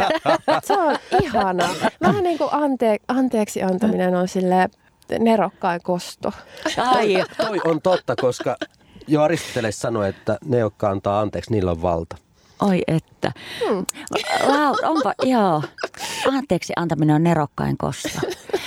se 0.64 0.72
on 0.72 0.96
ihana. 1.22 1.68
Vähän 2.00 2.24
niin 2.24 2.38
kuin 2.38 2.52
ante, 2.52 2.96
anteeksi 3.08 3.62
antaminen 3.62 4.14
on 4.14 4.28
sille 4.28 4.68
nerokkain 5.18 5.80
kosto. 5.82 6.32
Ai. 6.78 7.24
Toi 7.36 7.60
on 7.64 7.82
totta, 7.82 8.16
koska 8.16 8.56
jo 9.06 9.22
Aristoteles 9.22 9.80
sanoi, 9.80 10.08
että 10.08 10.38
ne, 10.44 10.58
jotka 10.58 10.90
antaa 10.90 11.20
anteeksi, 11.20 11.50
niillä 11.50 11.70
on 11.70 11.82
valta. 11.82 12.16
Oi 12.64 12.82
että. 12.86 13.32
Hmm. 13.68 13.86
Laura, 14.46 14.88
onpa, 14.88 15.14
joo. 15.22 15.62
Anteeksi 16.32 16.72
antaminen 16.76 17.16
on 17.16 17.22
nerokkain 17.22 17.78
kosto. 17.78 18.08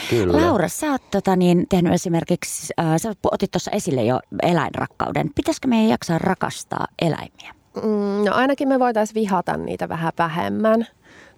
Kyllä. 0.10 0.42
Laura, 0.42 0.68
sä 0.68 0.92
oot 0.92 1.12
tota, 1.12 1.36
niin, 1.36 1.66
tehnyt 1.70 1.94
esimerkiksi, 1.94 2.74
äh, 2.80 2.98
sä 2.98 3.14
otit 3.32 3.52
tuossa 3.52 3.72
esille 3.72 4.04
jo 4.04 4.20
eläinrakkauden. 4.44 5.30
Pitäisikö 5.36 5.68
meidän 5.68 5.90
jaksaa 5.90 6.18
rakastaa 6.18 6.88
eläimiä? 7.02 7.54
Mm, 7.76 8.26
no 8.26 8.34
ainakin 8.34 8.68
me 8.68 8.80
voitaisiin 8.80 9.16
vihata 9.16 9.58
niitä 9.58 9.90
vähän 9.90 10.14
vähemmän. 10.18 10.88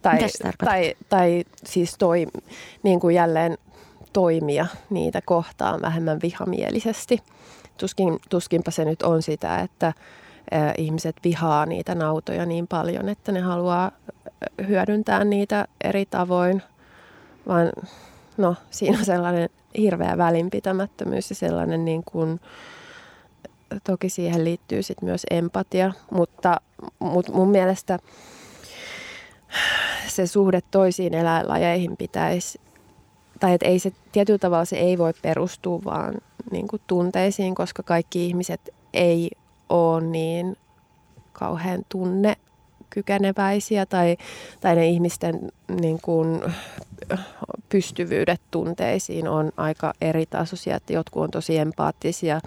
Tai, 0.01 0.17
tai, 0.65 0.95
tai 1.09 1.43
siis 1.65 1.95
toi, 1.99 2.27
niin 2.83 2.99
kuin 2.99 3.15
jälleen 3.15 3.57
toimia 4.13 4.65
niitä 4.89 5.21
kohtaan 5.25 5.81
vähemmän 5.81 6.19
vihamielisesti. 6.23 7.19
Tuskin, 7.77 8.19
tuskinpa 8.29 8.71
se 8.71 8.85
nyt 8.85 9.01
on 9.01 9.21
sitä, 9.21 9.59
että 9.59 9.93
ihmiset 10.77 11.15
vihaa 11.23 11.65
niitä 11.65 11.95
nautoja 11.95 12.45
niin 12.45 12.67
paljon, 12.67 13.09
että 13.09 13.31
ne 13.31 13.39
haluaa 13.39 13.91
hyödyntää 14.67 15.23
niitä 15.23 15.67
eri 15.83 16.05
tavoin, 16.05 16.63
vaan 17.47 17.71
no, 18.37 18.55
siinä 18.69 18.97
on 18.99 19.05
sellainen 19.05 19.49
hirveä 19.77 20.17
välinpitämättömyys 20.17 21.29
ja 21.29 21.35
sellainen 21.35 21.85
niin 21.85 22.03
kuin, 22.11 22.39
toki 23.83 24.09
siihen 24.09 24.43
liittyy 24.43 24.83
sit 24.83 25.01
myös 25.01 25.23
empatia, 25.31 25.91
mutta, 26.11 26.61
mutta 26.99 27.31
mun 27.31 27.49
mielestä 27.49 27.99
se 30.07 30.27
suhde 30.27 30.61
toisiin 30.71 31.13
eläinlajeihin 31.13 31.97
pitäisi, 31.97 32.61
tai 33.39 33.53
että 33.53 33.65
ei 33.65 33.79
se 33.79 33.91
tietyllä 34.11 34.39
tavalla 34.39 34.65
se 34.65 34.75
ei 34.75 34.97
voi 34.97 35.13
perustua 35.21 35.79
vaan 35.85 36.15
niin 36.51 36.67
kuin 36.67 36.81
tunteisiin, 36.87 37.55
koska 37.55 37.83
kaikki 37.83 38.25
ihmiset 38.25 38.73
ei 38.93 39.29
ole 39.69 40.01
niin 40.01 40.57
kauhean 41.33 41.85
tunne 41.89 42.35
kykeneväisiä 42.89 43.85
tai, 43.85 44.17
tai 44.61 44.75
ne 44.75 44.87
ihmisten 44.87 45.51
niin 45.81 45.99
kuin, 46.01 46.41
pystyvyydet 47.69 48.41
tunteisiin 48.51 49.27
on 49.27 49.51
aika 49.57 49.93
eri 50.01 50.25
tasoisia, 50.25 50.75
että 50.75 50.93
jotkut 50.93 51.23
on 51.23 51.31
tosi 51.31 51.57
empaattisia 51.57 52.41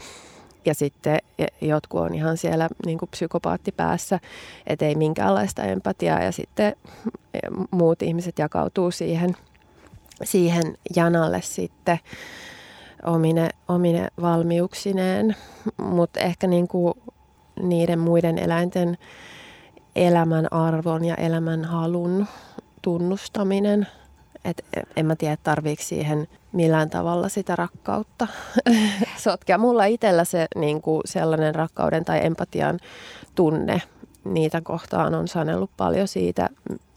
ja 0.65 0.75
sitten 0.75 1.19
jotkut 1.61 2.01
on 2.01 2.15
ihan 2.15 2.37
siellä 2.37 2.69
niin 2.87 2.99
kuin 2.99 3.09
psykopaattipäässä, 3.09 4.21
että 4.67 4.85
ei 4.85 4.95
minkäänlaista 4.95 5.63
empatiaa 5.63 6.23
ja 6.23 6.33
sitten 6.33 6.77
muut 7.71 8.03
ihmiset 8.03 8.39
jakautuu 8.39 8.91
siihen, 8.91 9.37
siihen 10.25 10.79
janalle 10.97 11.41
sitten 11.43 11.99
omine, 13.07 13.49
omine 13.69 14.09
valmiuksineen, 14.21 15.37
mutta 15.83 16.21
ehkä 16.21 16.47
niin 16.47 16.69
kuin 16.69 16.95
niiden 17.63 17.99
muiden 17.99 18.39
eläinten 18.39 18.99
elämän 19.97 20.53
arvon 20.53 21.05
ja 21.05 21.15
elämän 21.15 21.65
halun 21.65 22.27
tunnustaminen. 22.83 23.87
Et 24.45 24.65
en 24.97 25.07
mä 25.07 25.17
tiedä, 25.17 25.37
tarviiko 25.43 25.83
siihen 25.83 26.29
millään 26.53 26.91
tavalla 26.91 27.29
sitä 27.29 27.57
rakkautta 27.57 28.29
sotkea. 29.25 29.59
Mulla 29.59 29.85
itsellä 29.85 30.25
se 30.25 30.47
niin 30.57 30.83
kuin 30.83 31.03
sellainen 31.05 31.55
rakkauden 31.55 32.05
tai 32.05 32.27
empatian 32.27 32.79
tunne 33.35 33.83
niitä 34.25 34.61
kohtaan 34.61 35.15
on 35.15 35.29
sanellut 35.29 35.71
paljon 35.77 36.09
siitä, 36.09 36.49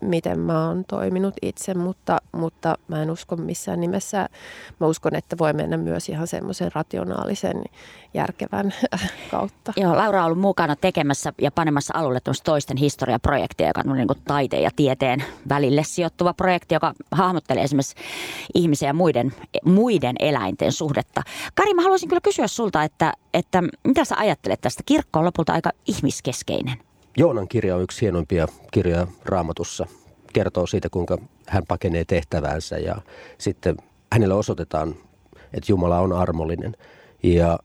miten 0.02 0.40
mä 0.40 0.68
oon 0.68 0.86
toiminut 0.88 1.34
itse, 1.42 1.74
mutta, 1.74 2.18
mutta 2.32 2.76
mä 2.88 3.02
en 3.02 3.12
usko 3.12 3.36
missään 3.36 3.82
nimessä. 3.82 4.30
Mä 4.80 4.88
uskon, 4.88 5.16
että 5.16 5.38
voi 5.38 5.54
mennä 5.54 5.78
myös 5.78 6.10
ihan 6.10 6.28
semmoisen 6.28 6.72
rationaalisen, 6.76 7.64
järkevän 8.14 8.74
kautta. 9.32 9.74
Joo, 9.78 9.96
Laura 9.96 10.20
on 10.20 10.26
ollut 10.26 10.40
mukana 10.40 10.76
tekemässä 10.76 11.34
ja 11.42 11.52
panemassa 11.52 11.94
alulle 11.98 12.20
toisten 12.44 12.78
historiaprojektia, 12.78 13.68
joka 13.68 13.82
on 13.88 13.98
niin 13.98 14.08
kuin 14.08 14.20
taiteen 14.28 14.64
ja 14.64 14.72
tieteen 14.76 15.24
välille 15.50 15.84
sijoittuva 15.84 16.34
projekti, 16.34 16.76
joka 16.76 16.94
hahmottelee 17.12 17.64
esimerkiksi 17.64 17.96
ihmisiä 18.54 18.90
ja 18.90 18.94
muiden, 18.94 19.34
muiden 19.66 20.16
eläinten 20.20 20.72
suhdetta. 20.72 21.22
Kari, 21.56 21.74
mä 21.74 21.82
haluaisin 21.82 22.10
kyllä 22.10 22.22
kysyä 22.22 22.48
sulta, 22.48 22.84
että, 22.84 23.14
että 23.34 23.64
mitä 23.84 24.06
sä 24.06 24.16
ajattelet 24.18 24.62
tästä? 24.62 24.84
Kirkko 24.86 25.20
on 25.20 25.26
lopulta 25.26 25.54
aika 25.54 25.72
ihmiskeskeinen. 25.88 26.85
Joonan 27.18 27.48
kirja 27.48 27.76
on 27.76 27.82
yksi 27.82 28.02
hienoimpia 28.02 28.48
kirjoja 28.72 29.08
raamatussa. 29.26 29.88
Kertoo 30.34 30.68
siitä, 30.68 30.90
kuinka 30.90 31.18
hän 31.48 31.64
pakenee 31.68 32.06
tehtäväänsä 32.06 32.78
ja 32.78 32.96
sitten 33.38 33.78
hänelle 34.12 34.34
osoitetaan, 34.34 34.96
että 35.54 35.72
Jumala 35.72 36.00
on 36.00 36.14
armollinen. 36.14 36.76
Ja 37.24 37.60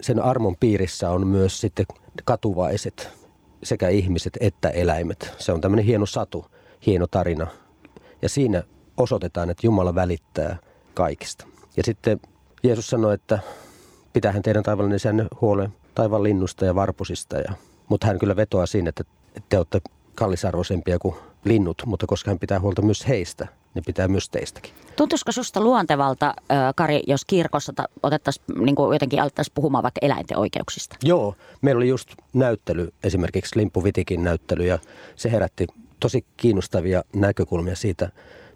sen 0.00 0.22
armon 0.22 0.56
piirissä 0.60 1.10
on 1.10 1.26
myös 1.26 1.60
sitten 1.60 1.86
katuvaiset, 2.24 3.08
sekä 3.62 3.88
ihmiset 3.88 4.36
että 4.40 4.68
eläimet. 4.68 5.34
Se 5.38 5.52
on 5.52 5.60
tämmöinen 5.60 5.84
hieno 5.84 6.06
satu, 6.06 6.46
hieno 6.86 7.06
tarina. 7.06 7.46
Ja 8.22 8.28
siinä 8.28 8.62
osoitetaan, 8.96 9.50
että 9.50 9.66
Jumala 9.66 9.94
välittää 9.94 10.56
kaikista. 10.94 11.46
Ja 11.76 11.82
sitten 11.82 12.20
Jeesus 12.62 12.86
sanoi, 12.90 13.14
että 13.14 13.38
pitähän 14.12 14.42
teidän 14.42 14.62
taivallinen 14.62 14.96
isänne 14.96 15.26
huolen 15.40 15.72
taivaan 15.94 16.22
linnusta 16.22 16.64
ja 16.64 16.74
varpusista 16.74 17.36
ja 17.36 17.52
mutta 17.88 18.06
hän 18.06 18.18
kyllä 18.18 18.36
vetoaa 18.36 18.66
siinä, 18.66 18.88
että 18.88 19.04
te 19.48 19.58
olette 19.58 19.80
kallisarvoisempia 20.14 20.98
kuin 20.98 21.14
linnut, 21.44 21.82
mutta 21.86 22.06
koska 22.06 22.30
hän 22.30 22.38
pitää 22.38 22.60
huolta 22.60 22.82
myös 22.82 23.08
heistä, 23.08 23.46
niin 23.74 23.84
pitää 23.86 24.08
myös 24.08 24.28
teistäkin. 24.28 24.72
Tuntuisiko 24.96 25.32
susta 25.32 25.60
luontevalta, 25.60 26.34
Kari, 26.76 27.02
jos 27.06 27.24
kirkossa 27.24 27.72
otettaisiin 28.02 28.44
niin 28.64 28.74
kuin 28.74 28.94
jotenkin 28.94 29.20
alettaisiin 29.20 29.54
puhumaan 29.54 29.82
vaikka 29.82 29.98
eläinten 30.02 30.38
oikeuksista? 30.38 30.96
Joo, 31.02 31.34
meillä 31.62 31.78
oli 31.78 31.88
just 31.88 32.08
näyttely, 32.32 32.92
esimerkiksi 33.04 33.58
Limpu 33.58 33.84
Vitikin 33.84 34.24
näyttely, 34.24 34.66
ja 34.66 34.78
se 35.16 35.32
herätti 35.32 35.66
tosi 36.00 36.24
kiinnostavia 36.36 37.02
näkökulmia 37.14 37.76
siitä, 37.76 38.08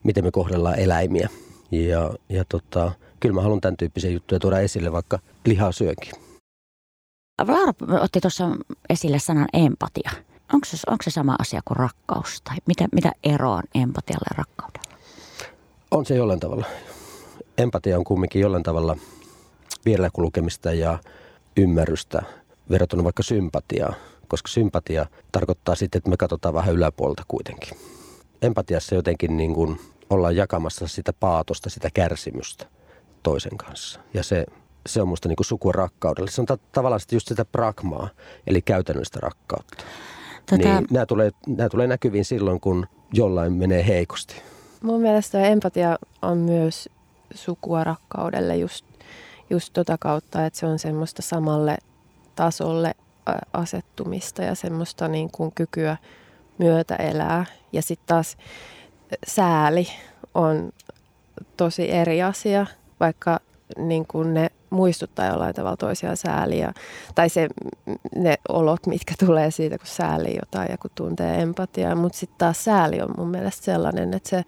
miten 0.03 0.25
me 0.25 0.31
kohdellaan 0.31 0.79
eläimiä. 0.79 1.29
Ja, 1.71 2.11
ja 2.29 2.45
tota, 2.49 2.93
kyllä 3.21 3.35
mä 3.35 3.43
haluan 3.43 3.61
tämän 3.61 3.77
tyyppisiä 3.77 4.11
juttuja 4.11 4.39
tuoda 4.39 4.59
esille, 4.59 4.93
vaikka 4.93 5.19
lihaa 5.45 5.73
syönkin. 5.73 6.13
Laura 7.49 7.73
otti 8.01 8.21
tuossa 8.21 8.45
esille 8.89 9.19
sanan 9.19 9.49
empatia. 9.53 10.11
Onko 10.53 10.65
se, 10.65 10.77
onko 10.87 11.03
se 11.03 11.11
sama 11.11 11.37
asia 11.39 11.61
kuin 11.65 11.77
rakkaus? 11.77 12.43
Tai 12.43 12.57
mitä, 12.67 12.89
mitä 12.93 13.13
eroa 13.25 13.57
on 13.57 13.63
empatialla 13.75 14.25
ja 14.31 14.35
rakkaudella? 14.37 14.99
On 15.91 16.07
se 16.07 16.15
jollain 16.15 16.41
tavalla. 16.41 16.67
Empatia 17.59 17.99
on 17.99 18.05
kumminkin 18.05 18.41
jollain 18.43 18.63
tavalla 18.63 18.97
vielä 19.85 20.11
kulkemista 20.13 20.73
ja 20.73 20.99
ymmärrystä 21.57 22.23
verrattuna 22.71 23.05
vaikka 23.05 23.23
sympatiaa, 23.23 23.95
koska 24.29 24.49
sympatia 24.49 25.07
tarkoittaa 25.33 25.75
sitten, 25.75 25.99
että 25.99 26.11
me 26.11 26.17
katsotaan 26.17 26.55
vähän 26.55 26.75
yläpuolta 26.75 27.23
kuitenkin. 27.29 27.79
Empatiassa 28.43 28.95
jotenkin 28.95 29.37
niin 29.37 29.55
kuin 29.55 29.81
ollaan 30.11 30.37
jakamassa 30.37 30.89
sitä 30.89 31.13
paatosta, 31.13 31.71
sitä 31.71 31.89
kärsimystä 31.95 32.67
toisen 33.23 33.57
kanssa. 33.57 34.01
Ja 34.15 34.23
se 34.23 34.47
se 34.87 35.03
on 35.03 35.09
musta 35.09 35.29
niinku 35.29 35.45
sukua 35.45 35.73
rakkaudelle. 35.73 36.31
Se 36.31 36.41
on 36.41 36.47
ta- 36.47 36.59
tavallaan 36.73 37.01
just 37.13 37.29
sitä 37.29 37.45
pragmaa, 37.45 38.09
eli 38.47 38.63
käytännöllistä 38.63 39.21
rakkautta. 39.23 39.85
Tätä... 40.47 40.75
Niin 40.75 40.87
nämä 40.91 41.07
tulee, 41.07 41.31
nämä 41.47 41.69
tulee 41.69 41.87
näkyviin 41.87 42.25
silloin, 42.25 42.61
kun 42.61 42.87
jollain 43.13 43.53
menee 43.53 43.87
heikosti. 43.87 44.43
Mun 44.83 45.01
mielestä 45.01 45.41
empatia 45.41 45.99
on 46.23 46.39
myös 46.39 46.89
sukua 47.35 47.85
rakkaudelle 47.85 48.57
just, 48.57 48.85
just 49.51 49.73
tota 49.73 49.99
kautta, 49.99 50.47
että 50.47 50.59
se 50.59 50.67
on 50.67 50.79
semmoista 50.79 51.23
samalle 51.23 51.79
tasolle 52.37 52.95
asettumista 53.53 54.43
ja 54.43 54.55
semmoista 54.55 55.09
niin 55.09 55.31
kuin 55.31 55.53
kykyä 55.55 55.97
myötä 56.59 56.97
elää. 56.97 57.47
Ja 57.73 57.83
sitten 57.83 58.07
taas 58.07 58.37
sääli 59.27 59.89
on 60.35 60.73
tosi 61.57 61.91
eri 61.91 62.23
asia, 62.23 62.67
vaikka 63.01 63.41
niin 63.77 64.07
kuin 64.07 64.35
ne 64.35 64.51
muistuttaa 64.71 65.27
jollain 65.27 65.55
tavalla 65.55 65.77
toisiaan 65.77 66.17
sääliä. 66.17 66.73
Tai 67.15 67.29
se, 67.29 67.49
ne 68.17 68.35
olot, 68.49 68.87
mitkä 68.87 69.15
tulee 69.27 69.51
siitä, 69.51 69.79
kun 69.79 69.87
sääli 69.87 70.37
jotain 70.41 70.69
ja 70.71 70.79
kun 70.79 70.91
tuntee 70.95 71.43
empatiaa. 71.43 71.95
Mutta 71.95 72.19
sitten 72.19 72.39
taas 72.39 72.65
sääli 72.65 73.01
on 73.01 73.15
mun 73.17 73.29
mielestä 73.29 73.65
sellainen, 73.65 74.15
että 74.15 74.29
se 74.29 74.45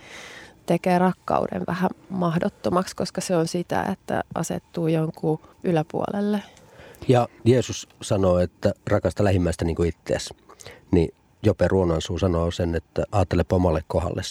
tekee 0.66 0.98
rakkauden 0.98 1.62
vähän 1.66 1.90
mahdottomaksi, 2.10 2.96
koska 2.96 3.20
se 3.20 3.36
on 3.36 3.48
sitä, 3.48 3.82
että 3.82 4.24
asettuu 4.34 4.88
jonkun 4.88 5.40
yläpuolelle. 5.64 6.42
Ja 7.08 7.28
Jeesus 7.44 7.88
sanoo, 8.02 8.38
että 8.38 8.72
rakasta 8.86 9.24
lähimmäistä 9.24 9.64
niin 9.64 9.76
kuin 9.76 9.88
itseäsi. 9.88 10.34
Niin 10.90 11.14
Jope 11.42 11.68
Ruonansuu 11.68 12.18
sanoo 12.18 12.50
sen, 12.50 12.74
että 12.74 13.04
ajattele 13.12 13.44
omalle 13.52 13.84
kohdalle. 13.86 14.22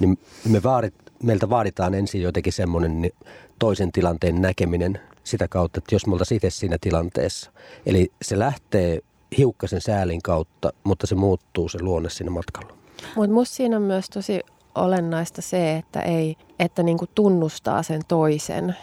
Niin 0.00 0.18
me 0.48 0.62
vaadit, 0.62 0.94
meiltä 1.22 1.50
vaaditaan 1.50 1.94
ensin 1.94 2.22
jotenkin 2.22 2.52
semmoinen 2.52 3.10
toisen 3.58 3.92
tilanteen 3.92 4.42
näkeminen 4.42 5.00
sitä 5.24 5.48
kautta, 5.48 5.78
että 5.78 5.94
jos 5.94 6.06
me 6.06 6.12
oltaisiin 6.12 6.36
itse 6.36 6.50
siinä 6.50 6.76
tilanteessa. 6.80 7.50
Eli 7.86 8.12
se 8.22 8.38
lähtee 8.38 9.00
hiukkasen 9.38 9.80
säälin 9.80 10.22
kautta, 10.22 10.72
mutta 10.84 11.06
se 11.06 11.14
muuttuu 11.14 11.68
se 11.68 11.82
luonne 11.82 12.10
siinä 12.10 12.30
matkalla. 12.30 12.74
Mutta 13.16 13.34
musta 13.34 13.56
siinä 13.56 13.76
on 13.76 13.82
myös 13.82 14.10
tosi 14.10 14.40
olennaista 14.74 15.42
se, 15.42 15.76
että, 15.76 16.00
ei, 16.00 16.36
että 16.58 16.82
niinku 16.82 17.06
tunnustaa 17.14 17.82
sen 17.82 18.00
toisen 18.08 18.76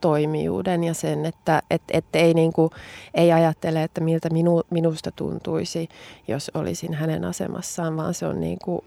toimijuuden 0.00 0.84
ja 0.84 0.94
sen, 0.94 1.26
että 1.26 1.62
et, 1.70 1.82
et 1.90 2.04
ei, 2.12 2.34
niinku, 2.34 2.70
ei 3.14 3.32
ajattele, 3.32 3.82
että 3.82 4.00
miltä 4.00 4.30
minu, 4.30 4.62
minusta 4.70 5.10
tuntuisi, 5.10 5.88
jos 6.28 6.50
olisin 6.54 6.94
hänen 6.94 7.24
asemassaan, 7.24 7.96
vaan 7.96 8.14
se 8.14 8.26
on 8.26 8.40
niinku 8.40 8.84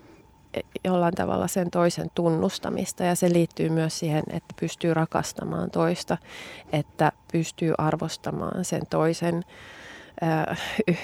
jollain 0.83 1.13
tavalla 1.13 1.47
sen 1.47 1.71
toisen 1.71 2.11
tunnustamista 2.15 3.03
ja 3.03 3.15
se 3.15 3.33
liittyy 3.33 3.69
myös 3.69 3.99
siihen, 3.99 4.23
että 4.29 4.53
pystyy 4.59 4.93
rakastamaan 4.93 5.71
toista, 5.71 6.17
että 6.73 7.11
pystyy 7.31 7.73
arvostamaan 7.77 8.65
sen 8.65 8.81
toisen 8.89 9.43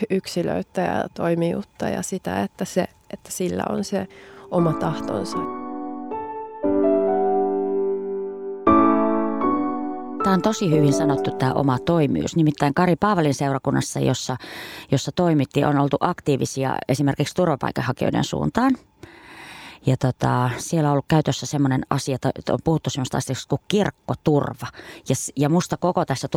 yksilöitä 0.10 0.82
ja 0.82 1.06
toimijuutta 1.14 1.90
ja 1.90 2.02
sitä, 2.02 2.44
että, 2.44 2.66
se, 2.66 2.88
että 3.14 3.32
sillä 3.32 3.64
on 3.70 3.84
se 3.84 4.08
oma 4.52 4.74
tahtonsa. 4.74 5.38
Tämä 10.24 10.34
on 10.34 10.42
tosi 10.42 10.72
hyvin 10.72 10.94
sanottu 10.94 11.32
tämä 11.32 11.54
oma 11.54 11.80
toimijuus. 11.80 12.36
Nimittäin 12.36 12.74
Kari 12.74 12.96
Paavalin 12.96 13.34
seurakunnassa, 13.34 14.00
jossa, 14.00 14.38
jossa 14.92 15.12
toimittiin, 15.16 15.68
on 15.68 15.80
oltu 15.80 15.98
aktiivisia 16.00 16.76
esimerkiksi 16.88 17.36
turvapaikanhakijoiden 17.36 18.24
suuntaan– 18.24 18.78
ja 19.86 19.98
tota, 19.98 20.50
siellä 20.58 20.88
on 20.88 20.92
ollut 20.92 21.06
käytössä 21.08 21.46
semmoinen 21.46 21.86
asia, 21.90 22.16
että 22.16 22.54
on 22.54 22.60
puhuttu 22.64 22.90
semmoista 22.90 23.18
asiasta 23.18 23.50
kuin 23.50 23.62
kirkkoturva. 23.68 24.68
Ja, 25.10 25.16
ja 25.36 25.50
musta 25.50 25.78
koko 25.78 26.06
tässä 26.06 26.28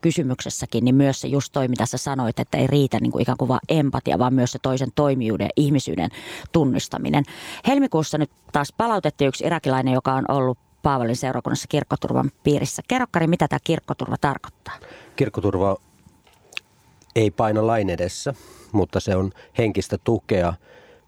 kysymyksessäkin, 0.00 0.84
niin 0.84 0.94
myös 0.94 1.20
se 1.20 1.28
just 1.28 1.52
toi, 1.52 1.68
mitä 1.68 1.86
sä 1.86 1.98
sanoit, 1.98 2.40
että 2.40 2.58
ei 2.58 2.66
riitä 2.66 2.98
niin 3.00 3.12
kuin 3.12 3.22
ikään 3.22 3.38
kuin 3.38 3.48
vaan 3.48 3.60
empatia, 3.68 4.18
vaan 4.18 4.34
myös 4.34 4.52
se 4.52 4.58
toisen 4.62 4.92
toimijuuden 4.94 5.44
ja 5.44 5.50
ihmisyyden 5.56 6.10
tunnistaminen. 6.52 7.24
Helmikuussa 7.66 8.18
nyt 8.18 8.30
taas 8.52 8.72
palautettiin 8.76 9.28
yksi 9.28 9.46
irakilainen, 9.46 9.94
joka 9.94 10.14
on 10.14 10.24
ollut 10.28 10.58
Paavalin 10.82 11.16
seurakunnassa 11.16 11.68
kirkkoturvan 11.68 12.30
piirissä. 12.44 12.82
Kerro 12.88 13.06
Kari, 13.10 13.26
mitä 13.26 13.48
tämä 13.48 13.58
kirkkoturva 13.64 14.16
tarkoittaa? 14.20 14.74
Kirkkoturva 15.16 15.76
ei 17.16 17.30
paina 17.30 17.66
lain 17.66 17.90
edessä, 17.90 18.34
mutta 18.72 19.00
se 19.00 19.16
on 19.16 19.32
henkistä 19.58 19.98
tukea 20.04 20.54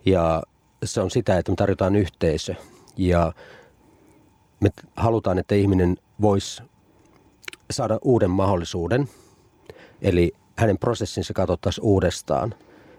ja 0.07 0.43
se 0.85 1.01
on 1.01 1.11
sitä, 1.11 1.39
että 1.39 1.53
me 1.53 1.57
tarjotaan 1.57 1.97
yhteisö 1.97 2.55
ja 2.97 3.33
me 4.61 4.71
halutaan, 4.97 5.39
että 5.39 5.55
ihminen 5.55 5.97
voisi 6.21 6.63
saada 7.71 7.99
uuden 8.03 8.31
mahdollisuuden. 8.31 9.09
Eli 10.03 10.33
hänen 10.57 10.79
prosessinsa 10.79 11.35
katsottaisiin 11.35 11.85
uudestaan. 11.85 12.55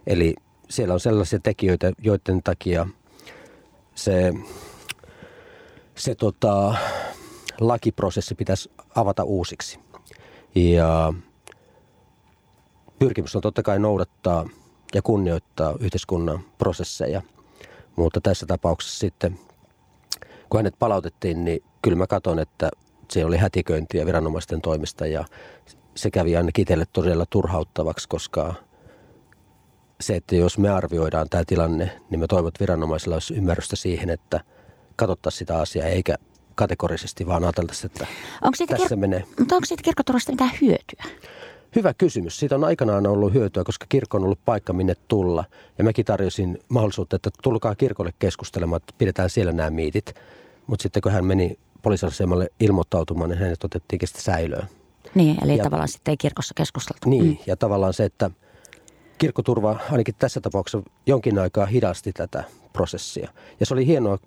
Eli 0.07 0.35
siellä 0.69 0.93
on 0.93 0.99
sellaisia 0.99 1.39
tekijöitä, 1.39 1.91
joiden 2.01 2.43
takia 2.43 2.87
se, 3.95 4.33
se 5.95 6.15
tota, 6.15 6.75
lakiprosessi 7.59 8.35
pitäisi 8.35 8.71
avata 8.95 9.23
uusiksi. 9.23 9.79
Ja 10.55 11.13
pyrkimys 12.99 13.35
on 13.35 13.41
totta 13.41 13.63
kai 13.63 13.79
noudattaa 13.79 14.49
ja 14.93 15.01
kunnioittaa 15.01 15.75
yhteiskunnan 15.79 16.39
prosesseja– 16.57 17.21
mutta 17.99 18.21
tässä 18.21 18.45
tapauksessa 18.45 18.99
sitten, 18.99 19.39
kun 20.49 20.57
hänet 20.57 20.75
palautettiin, 20.79 21.45
niin 21.45 21.63
kyllä 21.81 21.97
mä 21.97 22.07
katson, 22.07 22.39
että 22.39 22.69
se 23.11 23.25
oli 23.25 23.37
hätiköintiä 23.37 24.05
viranomaisten 24.05 24.61
toimesta 24.61 25.07
ja 25.07 25.25
se 25.95 26.11
kävi 26.11 26.37
ainakin 26.37 26.61
itselle 26.61 26.85
todella 26.93 27.25
turhauttavaksi, 27.29 28.09
koska 28.09 28.53
se, 30.01 30.15
että 30.15 30.35
jos 30.35 30.57
me 30.57 30.69
arvioidaan 30.69 31.29
tämä 31.29 31.43
tilanne, 31.47 31.99
niin 32.09 32.19
me 32.19 32.27
toivon, 32.27 32.47
että 32.47 32.59
viranomaisilla 32.59 33.15
olisi 33.15 33.33
ymmärrystä 33.33 33.75
siihen, 33.75 34.09
että 34.09 34.39
katsottaisiin 34.95 35.39
sitä 35.39 35.57
asiaa 35.57 35.87
eikä 35.87 36.15
kategorisesti 36.55 37.27
vaan 37.27 37.43
ajateltaisiin, 37.43 37.91
että 37.91 38.07
onko 38.41 38.55
siitä 38.55 38.75
tässä 38.75 38.95
kir- 38.95 38.99
menee. 38.99 39.23
Mutta 39.39 39.55
onko 39.55 39.65
siitä 39.65 39.83
kirkkoturvasta 39.83 40.31
mitään 40.31 40.51
hyötyä? 40.61 41.03
Hyvä 41.75 41.93
kysymys. 41.93 42.39
Siitä 42.39 42.55
on 42.55 42.63
aikanaan 42.63 43.07
ollut 43.07 43.33
hyötyä, 43.33 43.63
koska 43.63 43.85
kirkko 43.89 44.17
on 44.17 44.23
ollut 44.23 44.45
paikka 44.45 44.73
minne 44.73 44.95
tulla. 45.07 45.45
Ja 45.77 45.83
mäkin 45.83 46.05
tarjosin 46.05 46.59
mahdollisuutta, 46.69 47.15
että 47.15 47.29
tulkaa 47.43 47.75
kirkolle 47.75 48.13
keskustelemaan, 48.19 48.77
että 48.77 48.93
pidetään 48.97 49.29
siellä 49.29 49.51
nämä 49.51 49.69
miitit. 49.69 50.15
Mutta 50.67 50.83
sitten 50.83 51.01
kun 51.01 51.11
hän 51.11 51.25
meni 51.25 51.59
poliisiasemalle 51.81 52.49
ilmoittautumaan, 52.59 53.29
niin 53.29 53.39
hänet 53.39 53.63
otettiinkin 53.63 54.07
sitten 54.07 54.23
säilöön. 54.23 54.67
Niin, 55.15 55.43
eli 55.43 55.57
ja, 55.57 55.63
tavallaan 55.63 55.87
sitten 55.87 56.11
ei 56.11 56.17
kirkossa 56.17 56.53
keskusteltu. 56.53 57.09
Niin, 57.09 57.25
mm. 57.25 57.37
ja 57.47 57.55
tavallaan 57.55 57.93
se, 57.93 58.05
että 58.05 58.31
kirkkoturva 59.17 59.79
ainakin 59.91 60.15
tässä 60.19 60.41
tapauksessa 60.41 60.89
jonkin 61.05 61.39
aikaa 61.39 61.65
hidasti 61.65 62.13
tätä 62.13 62.43
prosessia. 62.73 63.29
Ja 63.59 63.65
se 63.65 63.73
oli 63.73 63.85
hienoa, 63.85 64.17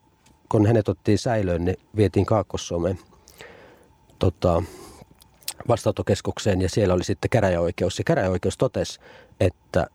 kun 0.49 0.67
hänet 0.67 0.89
otettiin 0.89 1.19
säilöön, 1.19 1.65
niin 1.65 1.77
vietiin 1.97 2.27
Kaakkois-Suomeen 2.27 2.99
tota, 4.19 4.63
vastaanottokeskukseen 5.69 6.61
ja 6.61 6.69
siellä 6.69 6.95
oli 6.95 7.05
sitten 7.05 7.31
käräjäoikeus. 7.31 7.99
Ja 7.99 8.05
käräjäoikeus 8.05 8.59
totesi, 8.59 9.01
että 9.41 9.87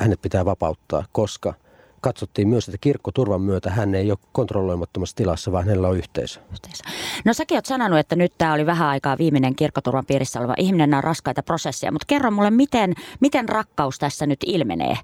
hänet 0.00 0.22
pitää 0.22 0.44
vapauttaa, 0.44 1.04
koska 1.12 1.54
katsottiin 2.00 2.48
myös, 2.48 2.68
että 2.68 2.78
kirkkoturvan 2.80 3.40
myötä 3.40 3.70
hän 3.70 3.94
ei 3.94 4.10
ole 4.10 4.18
kontrolloimattomassa 4.32 5.16
tilassa, 5.16 5.52
vaan 5.52 5.64
hänellä 5.64 5.88
on 5.88 5.96
yhteisö. 5.96 6.40
yhteisö. 6.52 6.84
No 7.24 7.32
säkin 7.32 7.56
oot 7.56 7.66
sanonut, 7.66 7.98
että 7.98 8.16
nyt 8.16 8.32
tämä 8.38 8.54
oli 8.54 8.66
vähän 8.66 8.88
aikaa 8.88 9.18
viimeinen 9.18 9.54
kirkkoturvan 9.54 10.06
piirissä 10.06 10.40
oleva 10.40 10.54
ihminen, 10.58 10.90
nämä 10.90 11.00
raskaita 11.00 11.42
prosesseja, 11.42 11.92
mutta 11.92 12.06
kerro 12.06 12.30
mulle, 12.30 12.50
miten, 12.50 12.94
miten 13.20 13.48
rakkaus 13.48 13.98
tässä 13.98 14.26
nyt 14.26 14.40
ilmenee? 14.46 14.96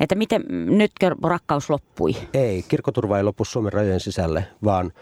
Että 0.00 0.14
miten 0.14 0.44
nytkö 0.50 1.16
rakkaus 1.22 1.70
loppui? 1.70 2.16
Ei, 2.34 2.64
kirkkoturva 2.68 3.16
ei 3.18 3.24
lopu 3.24 3.44
Suomen 3.44 3.72
rajojen 3.72 4.00
sisälle, 4.00 4.44
vaan 4.64 4.92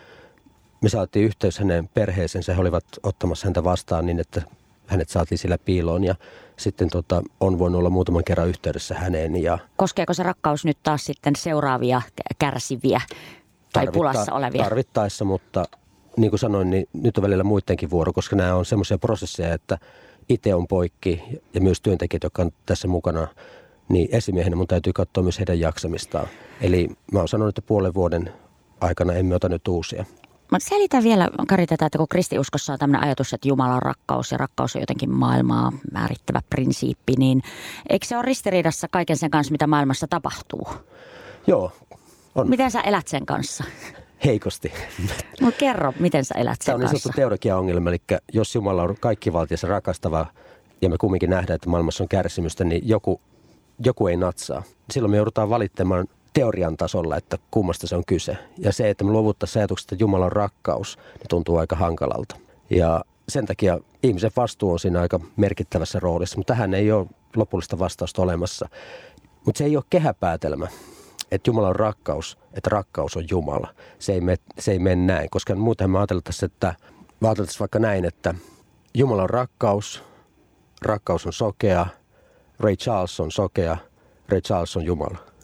me 0.86 0.90
saatiin 0.90 1.24
yhteys 1.26 1.58
hänen 1.58 1.88
perheeseensä. 1.94 2.54
He 2.54 2.60
olivat 2.60 2.84
ottamassa 3.02 3.46
häntä 3.46 3.64
vastaan 3.64 4.06
niin, 4.06 4.20
että 4.20 4.42
hänet 4.86 5.08
saatiin 5.08 5.38
sillä 5.38 5.58
piiloon 5.58 6.04
ja 6.04 6.14
sitten 6.56 6.90
tota, 6.90 7.22
on 7.40 7.58
voinut 7.58 7.78
olla 7.78 7.90
muutaman 7.90 8.24
kerran 8.24 8.48
yhteydessä 8.48 8.94
häneen. 8.94 9.42
Ja 9.42 9.58
Koskeeko 9.76 10.14
se 10.14 10.22
rakkaus 10.22 10.64
nyt 10.64 10.78
taas 10.82 11.04
sitten 11.04 11.36
seuraavia 11.36 12.02
kärsiviä 12.38 13.00
tai 13.72 13.86
pulassa 13.92 14.32
olevia? 14.32 14.62
Tarvittaessa, 14.62 15.24
mutta 15.24 15.64
niin 16.16 16.30
kuin 16.30 16.40
sanoin, 16.40 16.70
niin 16.70 16.88
nyt 16.92 17.18
on 17.18 17.22
välillä 17.22 17.44
muidenkin 17.44 17.90
vuoro, 17.90 18.12
koska 18.12 18.36
nämä 18.36 18.54
on 18.54 18.64
semmoisia 18.64 18.98
prosesseja, 18.98 19.54
että 19.54 19.78
itse 20.28 20.54
on 20.54 20.66
poikki 20.66 21.22
ja 21.54 21.60
myös 21.60 21.80
työntekijät, 21.80 22.22
jotka 22.22 22.42
on 22.42 22.50
tässä 22.66 22.88
mukana, 22.88 23.28
niin 23.88 24.08
esimiehenä 24.12 24.56
mun 24.56 24.66
täytyy 24.66 24.92
katsoa 24.92 25.22
myös 25.22 25.38
heidän 25.38 25.60
jaksamistaan. 25.60 26.28
Eli 26.60 26.88
mä 27.12 27.18
oon 27.18 27.28
sanonut, 27.28 27.58
että 27.58 27.68
puolen 27.68 27.94
vuoden 27.94 28.32
aikana 28.80 29.12
emme 29.12 29.34
ota 29.34 29.48
nyt 29.48 29.68
uusia. 29.68 30.04
Mutta 30.56 30.68
selitä 30.68 31.02
vielä, 31.02 31.28
Kari, 31.48 31.66
tätä, 31.66 31.86
että 31.86 31.98
kun 31.98 32.08
kristiuskossa 32.08 32.72
on 32.72 32.78
tämmöinen 32.78 33.04
ajatus, 33.04 33.32
että 33.32 33.48
Jumala 33.48 33.74
on 33.74 33.82
rakkaus 33.82 34.32
ja 34.32 34.38
rakkaus 34.38 34.76
on 34.76 34.82
jotenkin 34.82 35.10
maailmaa 35.10 35.72
määrittävä 35.92 36.40
prinsiippi, 36.50 37.12
niin 37.18 37.42
eikö 37.88 38.06
se 38.06 38.16
ole 38.16 38.22
ristiriidassa 38.22 38.88
kaiken 38.90 39.16
sen 39.16 39.30
kanssa, 39.30 39.52
mitä 39.52 39.66
maailmassa 39.66 40.06
tapahtuu? 40.10 40.68
Joo, 41.46 41.72
on. 42.34 42.50
Miten 42.50 42.70
sä 42.70 42.80
elät 42.80 43.08
sen 43.08 43.26
kanssa? 43.26 43.64
Heikosti. 44.24 44.72
No 45.40 45.52
kerro, 45.58 45.92
miten 46.00 46.24
sä 46.24 46.34
elät 46.38 46.62
sen 46.62 46.66
Tämä 46.66 46.74
on 46.74 46.80
niin 46.80 47.00
sanottu 47.00 47.16
teologia-ongelma, 47.16 47.90
eli 47.90 48.02
jos 48.32 48.54
Jumala 48.54 48.82
on 48.82 48.96
kaikkivaltias 49.00 49.62
rakastava 49.62 50.26
ja 50.82 50.88
me 50.88 50.98
kumminkin 50.98 51.30
nähdään, 51.30 51.54
että 51.54 51.70
maailmassa 51.70 52.04
on 52.04 52.08
kärsimystä, 52.08 52.64
niin 52.64 52.88
joku, 52.88 53.20
joku 53.84 54.06
ei 54.06 54.16
natsaa. 54.16 54.62
Silloin 54.90 55.10
me 55.10 55.16
joudutaan 55.16 55.50
valittamaan 55.50 56.06
teorian 56.36 56.76
tasolla, 56.76 57.16
että 57.16 57.38
kummasta 57.50 57.86
se 57.86 57.96
on 57.96 58.02
kyse. 58.06 58.38
Ja 58.58 58.72
se, 58.72 58.90
että 58.90 59.04
me 59.04 59.10
luovuttaisiin 59.10 59.60
ajatuksesta, 59.60 59.94
että 59.94 60.02
Jumala 60.02 60.24
on 60.24 60.32
rakkaus, 60.32 60.98
niin 61.18 61.28
tuntuu 61.28 61.56
aika 61.56 61.76
hankalalta. 61.76 62.36
Ja 62.70 63.04
sen 63.28 63.46
takia 63.46 63.78
ihmisen 64.02 64.30
vastuu 64.36 64.72
on 64.72 64.78
siinä 64.78 65.00
aika 65.00 65.20
merkittävässä 65.36 66.00
roolissa, 66.00 66.36
mutta 66.36 66.54
tähän 66.54 66.74
ei 66.74 66.92
ole 66.92 67.06
lopullista 67.36 67.78
vastausta 67.78 68.22
olemassa. 68.22 68.68
Mutta 69.44 69.58
se 69.58 69.64
ei 69.64 69.76
ole 69.76 69.84
kehäpäätelmä, 69.90 70.68
että 71.30 71.50
Jumala 71.50 71.68
on 71.68 71.76
rakkaus, 71.76 72.38
että 72.54 72.70
rakkaus 72.70 73.16
on 73.16 73.24
Jumala. 73.30 73.74
Se 73.98 74.12
ei, 74.12 74.20
mene, 74.20 74.38
se 74.58 74.72
ei 74.72 74.78
mene 74.78 75.06
näin, 75.06 75.30
koska 75.30 75.54
muuten 75.54 75.90
me 75.90 75.98
ajateltaisiin, 75.98 76.50
että 76.52 76.74
me 77.20 77.28
ajateltaisiin 77.28 77.60
vaikka 77.60 77.78
näin, 77.78 78.04
että 78.04 78.34
Jumala 78.94 79.22
on 79.22 79.30
rakkaus, 79.30 80.04
rakkaus 80.82 81.26
on 81.26 81.32
sokea, 81.32 81.86
Ray 82.60 82.76
Charles 82.76 83.20
on 83.20 83.30
sokea, 83.30 83.76
Ray 84.28 84.40
Charles 84.40 84.76
on 84.76 84.84
Jumala. 84.84 85.35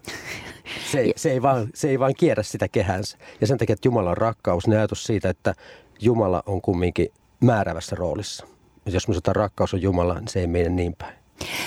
Se 0.92 1.00
ei, 1.00 1.12
se, 1.16 1.30
ei 1.30 1.42
vaan, 1.42 1.68
se 1.74 1.88
ei 1.88 1.98
vaan 1.98 2.14
kierrä 2.16 2.42
sitä 2.42 2.68
kehänsä. 2.68 3.18
Ja 3.40 3.46
sen 3.46 3.58
takia, 3.58 3.72
että 3.74 3.88
Jumala 3.88 4.10
on 4.10 4.16
rakkaus, 4.16 4.66
niin 4.66 4.78
ajatus 4.78 5.04
siitä, 5.04 5.30
että 5.30 5.54
Jumala 6.00 6.42
on 6.46 6.62
kumminkin 6.62 7.08
määrävässä 7.40 7.96
roolissa. 7.96 8.46
Jos 8.86 9.08
me 9.08 9.14
sanotaan 9.14 9.36
rakkaus 9.36 9.74
on 9.74 9.82
Jumala, 9.82 10.14
niin 10.14 10.28
se 10.28 10.40
ei 10.40 10.46
mene 10.46 10.68
niin 10.68 10.94
päin. 10.98 11.21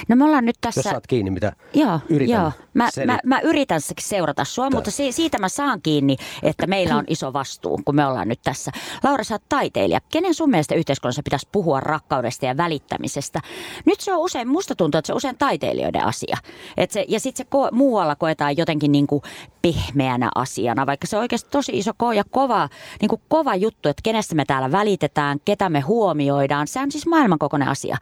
No 0.08 0.16
me 0.16 0.26
ollaan 0.26 0.46
nyt 0.46 0.56
tässä... 0.62 0.80
Jos 0.80 0.92
saat 0.92 1.08
kiinni, 1.08 1.32
mitä 1.32 1.54
joo, 1.74 2.00
yritän. 2.10 2.42
Joo. 2.42 2.52
Mä, 2.74 2.90
mä, 3.06 3.20
mä 3.26 3.40
yritän 3.40 3.82
seurata 4.00 4.46
sua, 4.46 4.70
mutta 4.70 4.92
si, 4.92 5.12
siitä 5.12 5.40
mä 5.40 5.50
saan 5.50 5.82
kiinni, 5.82 6.16
että 6.44 6.68
meillä 6.68 6.96
on 6.96 7.04
iso 7.08 7.34
vastuu, 7.34 7.80
kun 7.86 7.96
me 7.96 8.06
ollaan 8.06 8.28
nyt 8.28 8.40
tässä. 8.44 8.72
Laura, 9.04 9.24
sä 9.24 9.36
oot 9.36 9.44
taiteilija. 9.50 10.00
Kenen 10.12 10.34
sun 10.34 10.50
mielestä 10.50 10.76
yhteiskunnassa 10.76 11.22
pitäisi 11.24 11.50
puhua 11.52 11.80
rakkaudesta 11.80 12.46
ja 12.46 12.58
välittämisestä? 12.58 13.42
Nyt 13.86 14.02
se 14.02 14.14
on 14.14 14.20
usein, 14.20 14.48
musta 14.48 14.76
tuntuu, 14.76 15.00
että 15.00 15.08
se 15.08 15.14
on 15.14 15.18
usein 15.18 15.38
taiteilijoiden 15.38 16.06
asia. 16.06 16.38
Et 16.78 16.92
se, 16.92 17.06
ja 17.08 17.20
sitten 17.20 17.46
se 17.46 17.50
ko, 17.50 17.70
muualla 17.72 18.16
koetaan 18.16 18.58
jotenkin 18.58 18.92
niin 18.92 19.08
kuin 19.08 19.22
pehmeänä 19.62 20.30
asiana, 20.36 20.86
vaikka 20.86 21.08
se 21.08 21.18
on 21.18 21.22
oikeasti 21.22 21.50
tosi 21.50 21.78
iso 21.78 21.92
ko- 21.92 22.14
ja 22.16 22.24
kova, 22.32 22.70
niin 23.02 23.10
kuin 23.10 23.22
kova 23.28 23.56
juttu, 23.56 23.90
että 23.90 24.02
kenestä 24.04 24.36
me 24.36 24.46
täällä 24.46 24.72
välitetään, 24.72 25.40
ketä 25.46 25.70
me 25.70 25.80
huomioidaan. 25.80 26.68
Se 26.68 26.80
on 26.80 26.92
siis 26.92 27.08
maailmankokoinen 27.08 27.68
asia. 27.68 27.98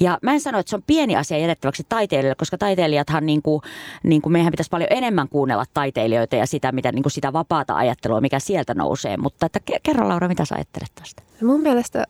Ja 0.00 0.18
mä 0.22 0.32
en 0.32 0.40
sano, 0.40 0.58
että 0.58 0.70
se 0.70 0.76
on 0.76 0.82
pieni 0.86 1.11
asia 1.16 1.38
jätettäväksi 1.38 1.86
taiteilijoille, 1.88 2.34
koska 2.34 2.58
taiteilijathan 2.58 3.26
niin 3.26 3.42
kuin, 3.42 3.62
niin 4.02 4.22
kuin 4.22 4.32
meidän 4.32 4.50
pitäisi 4.50 4.70
paljon 4.70 4.92
enemmän 4.92 5.28
kuunnella 5.28 5.64
taiteilijoita 5.74 6.36
ja 6.36 6.46
sitä, 6.46 6.72
mitä, 6.72 6.92
niin 6.92 7.02
kuin 7.02 7.12
sitä 7.12 7.32
vapaata 7.32 7.76
ajattelua, 7.76 8.20
mikä 8.20 8.38
sieltä 8.38 8.74
nousee. 8.74 9.16
Mutta 9.16 9.46
että 9.46 9.60
kerro 9.82 10.08
Laura, 10.08 10.28
mitä 10.28 10.44
sä 10.44 10.54
ajattelet 10.54 10.92
tästä? 10.94 11.22
Mun 11.42 11.60
mielestä 11.60 12.04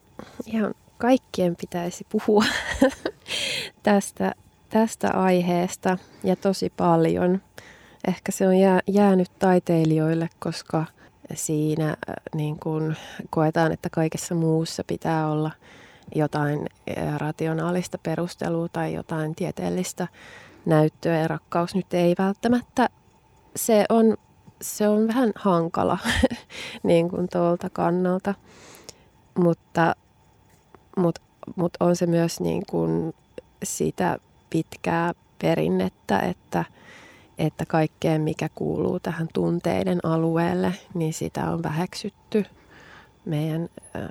ihan 0.46 0.74
kaikkien 0.98 1.56
pitäisi 1.56 2.06
puhua 2.08 2.44
tästä, 3.82 4.34
tästä 4.68 5.10
aiheesta 5.10 5.98
ja 6.24 6.36
tosi 6.36 6.72
paljon. 6.76 7.40
Ehkä 8.08 8.32
se 8.32 8.48
on 8.48 8.56
jää, 8.56 8.80
jäänyt 8.86 9.30
taiteilijoille, 9.38 10.28
koska 10.38 10.84
siinä 11.34 11.88
äh, 11.88 12.14
niin 12.34 12.58
kun 12.58 12.94
koetaan, 13.30 13.72
että 13.72 13.90
kaikessa 13.90 14.34
muussa 14.34 14.84
pitää 14.86 15.30
olla 15.30 15.50
jotain 16.14 16.66
äh, 16.98 17.18
rationaalista 17.18 17.98
perustelua 17.98 18.68
tai 18.68 18.94
jotain 18.94 19.34
tieteellistä 19.34 20.08
näyttöä 20.66 21.18
ja 21.18 21.28
rakkaus 21.28 21.74
nyt 21.74 21.94
ei 21.94 22.14
välttämättä. 22.18 22.88
Se 23.56 23.84
on, 23.88 24.16
se 24.60 24.88
on 24.88 25.08
vähän 25.08 25.32
hankala 25.34 25.98
niin 26.82 27.10
kuin 27.10 27.28
tuolta 27.32 27.70
kannalta, 27.70 28.34
mutta, 29.38 29.96
mutta, 30.96 31.20
mutta 31.56 31.84
on 31.84 31.96
se 31.96 32.06
myös 32.06 32.40
niin 32.40 32.62
kuin 32.70 33.14
sitä 33.62 34.18
pitkää 34.50 35.12
perinnettä, 35.42 36.18
että, 36.18 36.64
että 37.38 37.66
kaikkeen 37.66 38.20
mikä 38.20 38.48
kuuluu 38.54 39.00
tähän 39.00 39.28
tunteiden 39.34 40.00
alueelle, 40.02 40.74
niin 40.94 41.12
sitä 41.12 41.50
on 41.50 41.62
väheksytty 41.62 42.44
meidän 43.24 43.68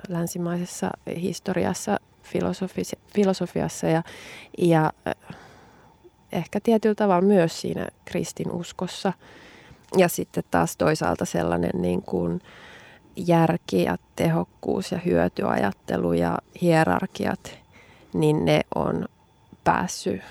länsimaisessa 0.08 0.90
historiassa, 1.16 2.00
filosofiassa 3.14 3.86
ja, 3.86 4.02
ja 4.58 4.92
ehkä 6.32 6.60
tietyllä 6.60 6.94
tavalla 6.94 7.26
myös 7.26 7.60
siinä 7.60 7.88
kristinuskossa. 8.04 9.12
Ja 9.96 10.08
sitten 10.08 10.44
taas 10.50 10.76
toisaalta 10.76 11.24
sellainen 11.24 11.82
niin 11.82 12.02
kuin 12.02 12.40
järki 13.16 13.82
ja 13.82 13.96
tehokkuus 14.16 14.92
ja 14.92 14.98
hyötyajattelu 14.98 16.12
ja 16.12 16.38
hierarkiat, 16.62 17.58
niin 18.14 18.44
ne 18.44 18.60
on 18.74 19.08
päässyt 19.64 20.22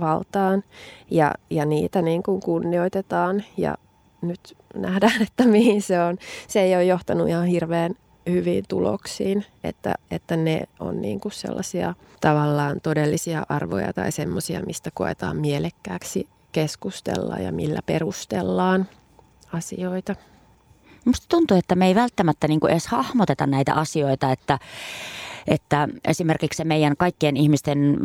valtaan 0.00 0.64
ja, 1.10 1.34
ja 1.50 1.64
niitä 1.66 2.02
niin 2.02 2.22
kuin 2.22 2.40
kunnioitetaan 2.40 3.44
ja 3.56 3.76
nyt 4.22 4.56
nähdään, 4.74 5.22
että 5.22 5.44
mihin 5.44 5.82
se 5.82 6.00
on. 6.02 6.18
Se 6.48 6.60
ei 6.60 6.74
ole 6.74 6.84
johtanut 6.84 7.28
ihan 7.28 7.46
hirveän 7.46 7.94
hyviin 8.26 8.64
tuloksiin, 8.68 9.44
että, 9.64 9.94
että 10.10 10.36
ne 10.36 10.68
on 10.80 11.02
niin 11.02 11.20
kuin 11.20 11.32
sellaisia 11.32 11.94
tavallaan 12.20 12.80
todellisia 12.80 13.42
arvoja 13.48 13.92
tai 13.92 14.12
semmoisia, 14.12 14.60
mistä 14.66 14.90
koetaan 14.94 15.36
mielekkääksi 15.36 16.28
keskustella 16.52 17.36
ja 17.36 17.52
millä 17.52 17.80
perustellaan 17.86 18.88
asioita. 19.52 20.14
Musta 21.04 21.26
tuntuu, 21.28 21.56
että 21.56 21.74
me 21.74 21.86
ei 21.86 21.94
välttämättä 21.94 22.48
niin 22.48 22.60
kuin 22.60 22.72
edes 22.72 22.86
hahmoteta 22.86 23.46
näitä 23.46 23.74
asioita, 23.74 24.32
että 24.32 24.58
että 25.46 25.88
esimerkiksi 26.04 26.56
se 26.56 26.64
meidän 26.64 26.96
kaikkien 26.96 27.36
ihmisten 27.36 27.96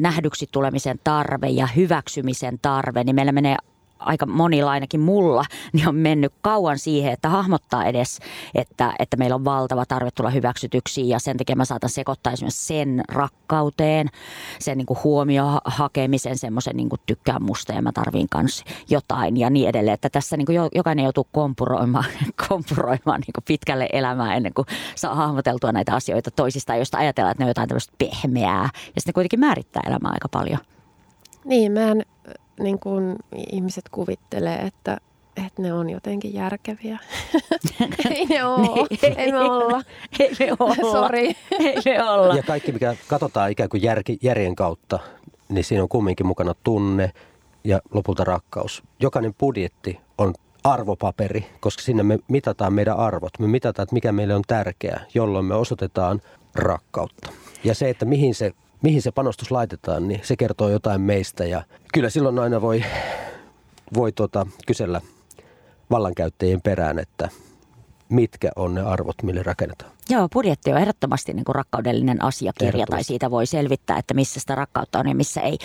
nähdyksi 0.00 0.48
tulemisen 0.52 1.00
tarve 1.04 1.48
ja 1.48 1.66
hyväksymisen 1.66 2.58
tarve, 2.62 3.04
niin 3.04 3.14
meillä 3.14 3.32
menee 3.32 3.56
aika 3.98 4.26
monilla 4.26 4.70
ainakin 4.70 5.00
mulla, 5.00 5.44
niin 5.72 5.88
on 5.88 5.94
mennyt 5.94 6.32
kauan 6.40 6.78
siihen, 6.78 7.12
että 7.12 7.28
hahmottaa 7.28 7.84
edes, 7.84 8.18
että, 8.54 8.94
että 8.98 9.16
meillä 9.16 9.34
on 9.34 9.44
valtava 9.44 9.86
tarve 9.86 10.10
tulla 10.10 10.30
hyväksytyksi 10.30 11.08
ja 11.08 11.18
sen 11.18 11.36
takia 11.36 11.56
mä 11.56 11.64
saatan 11.64 11.90
sekoittaa 11.90 12.32
esimerkiksi 12.32 12.66
sen 12.66 13.02
rakkauteen, 13.08 14.08
sen 14.58 14.78
niin 14.78 14.86
kuin 14.86 14.98
huomio 15.04 15.60
hakemisen, 15.64 16.38
semmoisen 16.38 16.76
niin 16.76 16.88
kuin 16.88 17.00
tykkää 17.06 17.38
musta 17.38 17.72
ja 17.72 17.82
mä 17.82 17.92
tarviin 17.92 18.28
kanssa 18.30 18.64
jotain 18.90 19.36
ja 19.36 19.50
niin 19.50 19.68
edelleen. 19.68 19.94
Että 19.94 20.10
tässä 20.10 20.36
niin 20.36 20.46
kuin 20.46 20.58
jokainen 20.74 21.02
joutuu 21.02 21.26
kompuroimaan, 21.32 22.04
kompuroimaan 22.48 23.20
niin 23.20 23.32
kuin 23.34 23.44
pitkälle 23.48 23.88
elämään 23.92 24.36
ennen 24.36 24.54
kuin 24.54 24.66
saa 24.94 25.14
hahmoteltua 25.14 25.72
näitä 25.72 25.94
asioita 25.94 26.30
toisista, 26.30 26.76
joista 26.76 26.98
ajatellaan, 26.98 27.30
että 27.30 27.42
ne 27.42 27.46
on 27.46 27.50
jotain 27.50 27.68
tämmöistä 27.68 27.92
pehmeää 27.98 28.68
ja 28.74 29.00
sitten 29.00 29.14
kuitenkin 29.14 29.40
määrittää 29.40 29.82
elämää 29.86 30.12
aika 30.12 30.28
paljon. 30.28 30.58
Niin, 31.44 31.72
mä 31.72 31.80
en 31.80 32.04
niin 32.60 32.78
kuin 32.78 33.16
ihmiset 33.52 33.88
kuvittelee, 33.90 34.56
että, 34.58 34.96
että 35.46 35.62
ne 35.62 35.72
on 35.72 35.90
jotenkin 35.90 36.34
järkeviä. 36.34 36.98
ei 38.14 38.26
ne 38.26 38.44
ole. 38.44 38.86
ei 39.16 39.32
me 39.32 39.38
olla. 39.38 39.82
Ei 40.18 40.30
me 40.38 40.56
olla. 40.58 40.92
Sori. 40.92 41.36
ei 41.60 41.82
me 41.84 42.10
olla. 42.10 42.34
Ja 42.34 42.42
kaikki, 42.42 42.72
mikä 42.72 42.96
katsotaan 43.08 43.50
ikään 43.50 43.68
kuin 43.68 43.82
järki, 43.82 44.18
järjen 44.22 44.56
kautta, 44.56 44.98
niin 45.48 45.64
siinä 45.64 45.82
on 45.82 45.88
kumminkin 45.88 46.26
mukana 46.26 46.54
tunne 46.64 47.12
ja 47.64 47.80
lopulta 47.94 48.24
rakkaus. 48.24 48.82
Jokainen 49.00 49.34
budjetti 49.34 50.00
on 50.18 50.34
arvopaperi, 50.64 51.46
koska 51.60 51.82
sinne 51.82 52.02
me 52.02 52.18
mitataan 52.28 52.72
meidän 52.72 52.96
arvot. 52.96 53.38
Me 53.38 53.46
mitataan, 53.46 53.84
että 53.84 53.94
mikä 53.94 54.12
meille 54.12 54.34
on 54.34 54.42
tärkeää, 54.46 55.04
jolloin 55.14 55.44
me 55.44 55.54
osoitetaan 55.54 56.20
rakkautta. 56.54 57.30
Ja 57.64 57.74
se, 57.74 57.90
että 57.90 58.04
mihin 58.04 58.34
se 58.34 58.52
mihin 58.82 59.02
se 59.02 59.10
panostus 59.10 59.50
laitetaan, 59.50 60.08
niin 60.08 60.20
se 60.24 60.36
kertoo 60.36 60.68
jotain 60.68 61.00
meistä. 61.00 61.44
Ja 61.44 61.62
kyllä 61.94 62.10
silloin 62.10 62.38
aina 62.38 62.60
voi, 62.60 62.84
voi 63.94 64.12
tuota, 64.12 64.46
kysellä 64.66 65.00
vallankäyttäjien 65.90 66.62
perään, 66.62 66.98
että 66.98 67.28
mitkä 68.08 68.50
on 68.56 68.74
ne 68.74 68.80
arvot, 68.80 69.22
mille 69.22 69.42
rakennetaan. 69.42 69.90
Joo, 70.10 70.28
budjetti 70.32 70.72
on 70.72 70.78
ehdottomasti 70.78 71.32
niin 71.32 71.44
kuin 71.44 71.54
rakkaudellinen 71.54 72.24
asiakirja 72.24 72.86
tai 72.86 73.04
siitä 73.04 73.30
voi 73.30 73.46
selvittää, 73.46 73.98
että 73.98 74.14
missä 74.14 74.40
sitä 74.40 74.54
rakkautta 74.54 74.98
on 74.98 75.08
ja 75.08 75.14
missä 75.14 75.40
ei. 75.40 75.58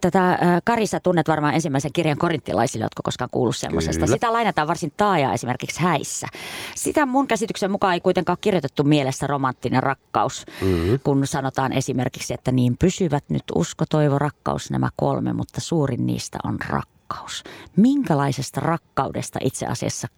Tätä 0.00 0.38
Karissa 0.64 1.00
tunnet 1.00 1.28
varmaan 1.28 1.54
ensimmäisen 1.54 1.92
kirjan 1.92 2.18
korinttilaisille, 2.18 2.84
jotka 2.84 3.02
koskaan 3.04 3.28
kuullut 3.30 3.56
semmoisesta. 3.56 4.06
Sitä 4.06 4.32
lainataan 4.32 4.68
varsin 4.68 4.92
taaja 4.96 5.32
esimerkiksi 5.32 5.80
häissä. 5.80 6.26
Sitä 6.74 7.06
mun 7.06 7.26
käsityksen 7.26 7.70
mukaan 7.70 7.94
ei 7.94 8.00
kuitenkaan 8.00 8.38
kirjoitettu 8.40 8.84
mielessä 8.84 9.26
romanttinen 9.26 9.82
rakkaus, 9.82 10.46
mm-hmm. 10.60 11.00
kun 11.04 11.26
sanotaan 11.26 11.72
esimerkiksi, 11.72 12.34
että 12.34 12.52
niin 12.52 12.76
pysyvät 12.78 13.24
nyt 13.28 13.44
usko, 13.54 13.84
toivo, 13.90 14.18
rakkaus 14.18 14.70
nämä 14.70 14.88
kolme, 14.96 15.32
mutta 15.32 15.60
suurin 15.60 16.06
niistä 16.06 16.38
on 16.44 16.58
rakkaus. 16.60 16.91
Minkälaisesta 17.76 18.60
rakkaudesta 18.60 19.38
itse 19.42 19.66
asiassa 19.66 20.08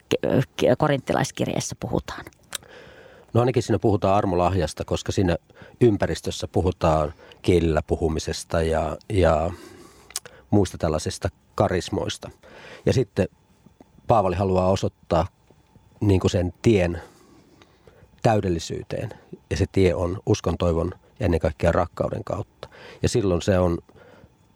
korinttilaiskirjeessä 0.79 1.77
puhutaan? 1.81 2.25
No 3.35 3.41
ainakin 3.41 3.63
siinä 3.63 3.79
puhutaan 3.79 4.15
armolahjasta, 4.15 4.85
koska 4.85 5.13
siinä 5.13 5.37
ympäristössä 5.81 6.49
puhutaan 6.49 7.13
kielillä 7.43 7.83
puhumisesta 7.87 8.63
ja, 8.63 8.97
ja 9.13 9.51
muista 10.51 10.79
tällaisista 10.79 11.29
karismoista. 11.55 12.31
Ja 12.87 12.93
sitten 12.93 13.29
Paavali 14.07 14.37
haluaa 14.37 14.71
osoittaa 14.71 15.27
niin 16.01 16.21
kuin 16.21 16.31
sen 16.31 16.53
tien 16.63 17.01
täydellisyyteen. 18.23 19.11
Ja 19.51 19.57
se 19.57 19.65
tie 19.73 19.95
on 19.95 20.21
uskon, 20.27 20.59
toivon 20.59 20.91
ja 21.21 21.25
ennen 21.25 21.41
kaikkea 21.41 21.73
rakkauden 21.73 22.25
kautta. 22.25 22.69
Ja 23.03 23.09
silloin 23.09 23.43
se 23.43 23.59
on 23.59 23.79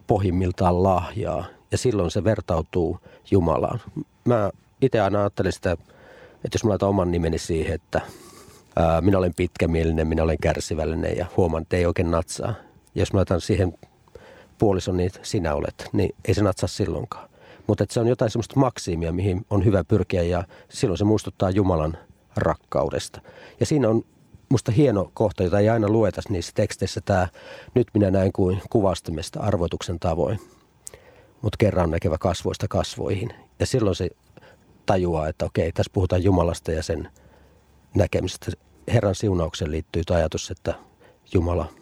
pohjimmiltaan 0.06 0.82
lahjaa. 0.82 1.44
Ja 1.72 1.78
silloin 1.78 2.10
se 2.10 2.24
vertautuu 2.24 3.00
Jumalaan. 3.30 3.80
Mä 4.24 4.50
itse 4.82 5.00
aina 5.00 5.20
ajattelin 5.20 5.52
sitä, 5.52 5.72
että 5.72 6.54
jos 6.54 6.64
mä 6.64 6.70
laitan 6.70 6.88
oman 6.88 7.10
nimeni 7.10 7.38
siihen, 7.38 7.74
että– 7.74 8.00
minä 9.00 9.18
olen 9.18 9.34
pitkämielinen, 9.34 10.06
minä 10.06 10.22
olen 10.22 10.38
kärsivällinen 10.42 11.16
ja 11.16 11.26
huomaan, 11.36 11.62
että 11.62 11.76
ei 11.76 11.86
oikein 11.86 12.10
natsaa. 12.10 12.54
Jos 12.94 13.12
mä 13.12 13.20
otan 13.20 13.40
siihen 13.40 13.74
puolison, 14.58 14.96
niin 14.96 15.10
sinä 15.22 15.54
olet, 15.54 15.88
niin 15.92 16.14
ei 16.24 16.34
se 16.34 16.42
natsaa 16.42 16.68
silloinkaan. 16.68 17.28
Mutta 17.66 17.84
se 17.90 18.00
on 18.00 18.08
jotain 18.08 18.30
semmoista 18.30 18.60
maksiimia, 18.60 19.12
mihin 19.12 19.46
on 19.50 19.64
hyvä 19.64 19.84
pyrkiä 19.84 20.22
ja 20.22 20.44
silloin 20.68 20.98
se 20.98 21.04
muistuttaa 21.04 21.50
Jumalan 21.50 21.98
rakkaudesta. 22.36 23.20
Ja 23.60 23.66
siinä 23.66 23.88
on 23.88 24.04
musta 24.48 24.72
hieno 24.72 25.10
kohta, 25.14 25.42
jota 25.42 25.58
ei 25.58 25.68
aina 25.68 25.88
lueta 25.88 26.20
niissä 26.28 26.52
teksteissä, 26.54 27.00
tämä 27.00 27.28
nyt 27.74 27.88
minä 27.94 28.10
näin 28.10 28.32
kuin 28.32 28.62
kuvastimesta 28.70 29.40
arvoituksen 29.40 29.98
tavoin, 29.98 30.40
mutta 31.42 31.56
kerran 31.58 31.90
näkevä 31.90 32.18
kasvoista 32.18 32.68
kasvoihin. 32.68 33.30
Ja 33.58 33.66
silloin 33.66 33.96
se 33.96 34.10
tajuaa, 34.86 35.28
että 35.28 35.44
okei, 35.44 35.72
tässä 35.72 35.90
puhutaan 35.94 36.24
Jumalasta 36.24 36.72
ja 36.72 36.82
sen 36.82 37.08
näkemisestä 37.94 38.52
Herran 38.92 39.14
siunaukseen 39.14 39.70
liittyy 39.70 40.02
ajatus, 40.10 40.50
että 40.50 40.74
Jumala 41.34 41.77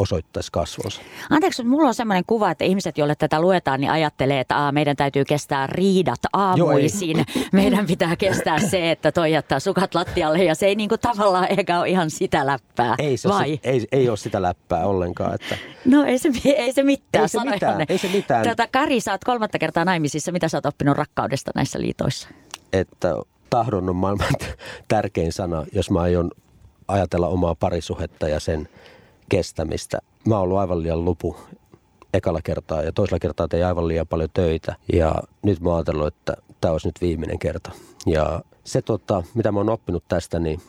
osoittaisi 0.00 0.52
kasvonsa. 0.52 1.02
Anteeksi, 1.30 1.62
mutta 1.62 1.70
mulla 1.70 1.88
on 1.88 1.94
sellainen 1.94 2.24
kuva, 2.26 2.50
että 2.50 2.64
ihmiset, 2.64 2.98
joille 2.98 3.14
tätä 3.14 3.40
luetaan, 3.40 3.80
niin 3.80 3.90
ajattelee, 3.90 4.40
että 4.40 4.56
aa, 4.56 4.72
meidän 4.72 4.96
täytyy 4.96 5.24
kestää 5.24 5.66
riidat 5.66 6.20
aamuisin. 6.32 7.16
Joo, 7.16 7.44
meidän 7.52 7.86
pitää 7.86 8.16
kestää 8.16 8.58
se, 8.58 8.90
että 8.90 9.12
toi 9.12 9.32
jättää 9.32 9.60
sukat 9.60 9.94
lattialle 9.94 10.44
ja 10.44 10.54
se 10.54 10.66
ei 10.66 10.74
niinku 10.74 10.98
tavallaan 10.98 11.46
eikä 11.58 11.78
ole 11.78 11.88
ihan 11.88 12.10
sitä 12.10 12.46
läppää. 12.46 12.94
Ei, 12.98 13.16
se 13.16 13.28
vai? 13.28 13.60
Se, 13.62 13.70
ei, 13.70 13.86
ei 13.92 14.08
ole 14.08 14.16
sitä 14.16 14.42
läppää 14.42 14.86
ollenkaan. 14.86 15.34
Että... 15.34 15.56
No 15.84 16.04
ei 16.04 16.18
se, 16.18 16.30
ei 16.44 16.72
se 16.72 16.82
mitään. 16.82 17.22
Ei 17.22 17.28
se 17.28 17.44
mitään, 17.44 17.86
ei 17.88 17.98
se 17.98 18.08
mitään. 18.08 18.44
Tätä 18.44 18.68
Kari, 18.72 19.00
sä 19.00 19.12
oot 19.12 19.24
kolmatta 19.24 19.58
kertaa 19.58 19.84
naimisissa. 19.84 20.32
Mitä 20.32 20.48
sä 20.48 20.56
oot 20.56 20.66
oppinut 20.66 20.96
rakkaudesta 20.96 21.50
näissä 21.54 21.80
liitoissa? 21.80 22.28
Että 22.72 23.14
tahdon 23.50 23.88
on 23.88 23.96
maailman 23.96 24.34
tärkein 24.88 25.32
sana, 25.32 25.64
jos 25.72 25.90
mä 25.90 26.00
aion 26.00 26.30
ajatella 26.88 27.28
omaa 27.28 27.54
parisuhetta 27.54 28.28
ja 28.28 28.40
sen 28.40 28.68
kestämistä. 29.30 29.98
Mä 30.26 30.34
oon 30.34 30.42
ollut 30.42 30.58
aivan 30.58 30.82
liian 30.82 31.04
lupu 31.04 31.36
ekalla 32.14 32.40
kertaa 32.42 32.82
ja 32.82 32.92
toisella 32.92 33.18
kertaa 33.18 33.48
tein 33.48 33.66
aivan 33.66 33.88
liian 33.88 34.06
paljon 34.06 34.30
töitä. 34.34 34.76
Ja 34.92 35.14
nyt 35.42 35.60
mä 35.60 35.68
oon 35.68 35.76
ajatellut, 35.76 36.06
että 36.06 36.36
tämä 36.60 36.72
olisi 36.72 36.88
nyt 36.88 37.00
viimeinen 37.00 37.38
kerta. 37.38 37.70
Ja 38.06 38.42
se, 38.64 38.82
tota, 38.82 39.22
mitä 39.34 39.52
mä 39.52 39.60
oon 39.60 39.68
oppinut 39.68 40.04
tästä, 40.08 40.38
niin 40.38 40.60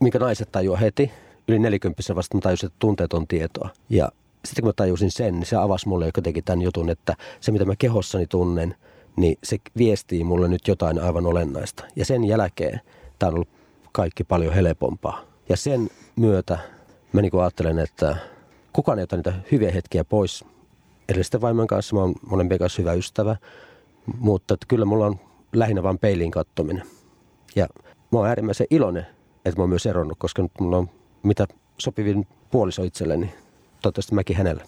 minkä 0.00 0.18
naiset 0.18 0.52
tajua 0.52 0.76
heti, 0.76 1.10
yli 1.48 1.58
nelikymppisenä 1.58 2.16
vasta 2.16 2.36
mä 2.36 2.40
tajusin, 2.40 2.66
että 2.66 2.76
tunteet 2.78 3.12
on 3.12 3.26
tietoa. 3.26 3.68
Ja 3.88 4.08
sitten 4.44 4.62
kun 4.62 4.68
mä 4.68 4.72
tajusin 4.72 5.10
sen, 5.10 5.34
niin 5.34 5.46
se 5.46 5.56
avasi 5.56 5.88
mulle 5.88 6.10
jotenkin 6.16 6.44
tämän 6.44 6.62
jutun, 6.62 6.90
että 6.90 7.16
se 7.40 7.52
mitä 7.52 7.64
mä 7.64 7.76
kehossani 7.76 8.26
tunnen, 8.26 8.74
niin 9.16 9.38
se 9.44 9.56
viestii 9.76 10.24
mulle 10.24 10.48
nyt 10.48 10.68
jotain 10.68 11.02
aivan 11.02 11.26
olennaista. 11.26 11.84
Ja 11.96 12.04
sen 12.04 12.24
jälkeen 12.24 12.80
tämä 13.18 13.28
on 13.28 13.34
ollut 13.34 13.48
kaikki 13.92 14.24
paljon 14.24 14.54
helpompaa. 14.54 15.20
Ja 15.48 15.56
sen 15.56 15.90
myötä 16.16 16.58
mä 17.12 17.22
niin 17.22 17.40
ajattelen, 17.40 17.78
että 17.78 18.16
kukaan 18.72 18.98
ei 18.98 19.02
ota 19.02 19.16
niitä 19.16 19.32
hyviä 19.52 19.70
hetkiä 19.70 20.04
pois 20.04 20.44
edellisten 21.08 21.40
vaimon 21.40 21.66
kanssa. 21.66 21.96
Mä 21.96 22.00
oon 22.02 22.14
molempien 22.26 22.58
kanssa 22.58 22.82
hyvä 22.82 22.92
ystävä, 22.92 23.36
mutta 24.18 24.54
että 24.54 24.66
kyllä 24.68 24.84
mulla 24.84 25.06
on 25.06 25.20
lähinnä 25.52 25.82
vain 25.82 25.98
peiliin 25.98 26.30
kattominen. 26.30 26.84
Ja 27.56 27.68
mä 28.12 28.18
oon 28.18 28.28
äärimmäisen 28.28 28.66
iloinen, 28.70 29.06
että 29.44 29.60
mä 29.60 29.62
oon 29.62 29.68
myös 29.68 29.86
eronnut, 29.86 30.18
koska 30.18 30.42
nyt 30.42 30.52
mulla 30.60 30.76
on 30.76 30.90
mitä 31.22 31.46
sopivin 31.78 32.26
puoliso 32.50 32.82
itselleni 32.82 33.34
toivottavasti 33.80 34.14
mäkin 34.14 34.36
hänelle. 34.36 34.64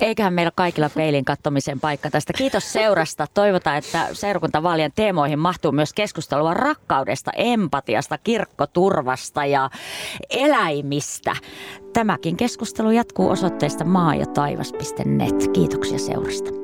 Eiköhän 0.00 0.34
meillä 0.34 0.52
kaikilla 0.54 0.90
peilin 0.90 1.24
kattomisen 1.24 1.80
paikka 1.80 2.10
tästä. 2.10 2.32
Kiitos 2.32 2.72
seurasta. 2.72 3.26
Toivotaan, 3.34 3.76
että 3.76 4.08
seurakuntavaalien 4.12 4.92
teemoihin 4.94 5.38
mahtuu 5.38 5.72
myös 5.72 5.92
keskustelua 5.92 6.54
rakkaudesta, 6.54 7.30
empatiasta, 7.36 8.18
kirkkoturvasta 8.18 9.44
ja 9.44 9.70
eläimistä. 10.30 11.36
Tämäkin 11.92 12.36
keskustelu 12.36 12.90
jatkuu 12.90 13.30
osoitteesta 13.30 13.84
maa 13.84 14.14
ja 14.14 14.26
taivas.net. 14.26 15.48
Kiitoksia 15.52 15.98
seurasta. 15.98 16.61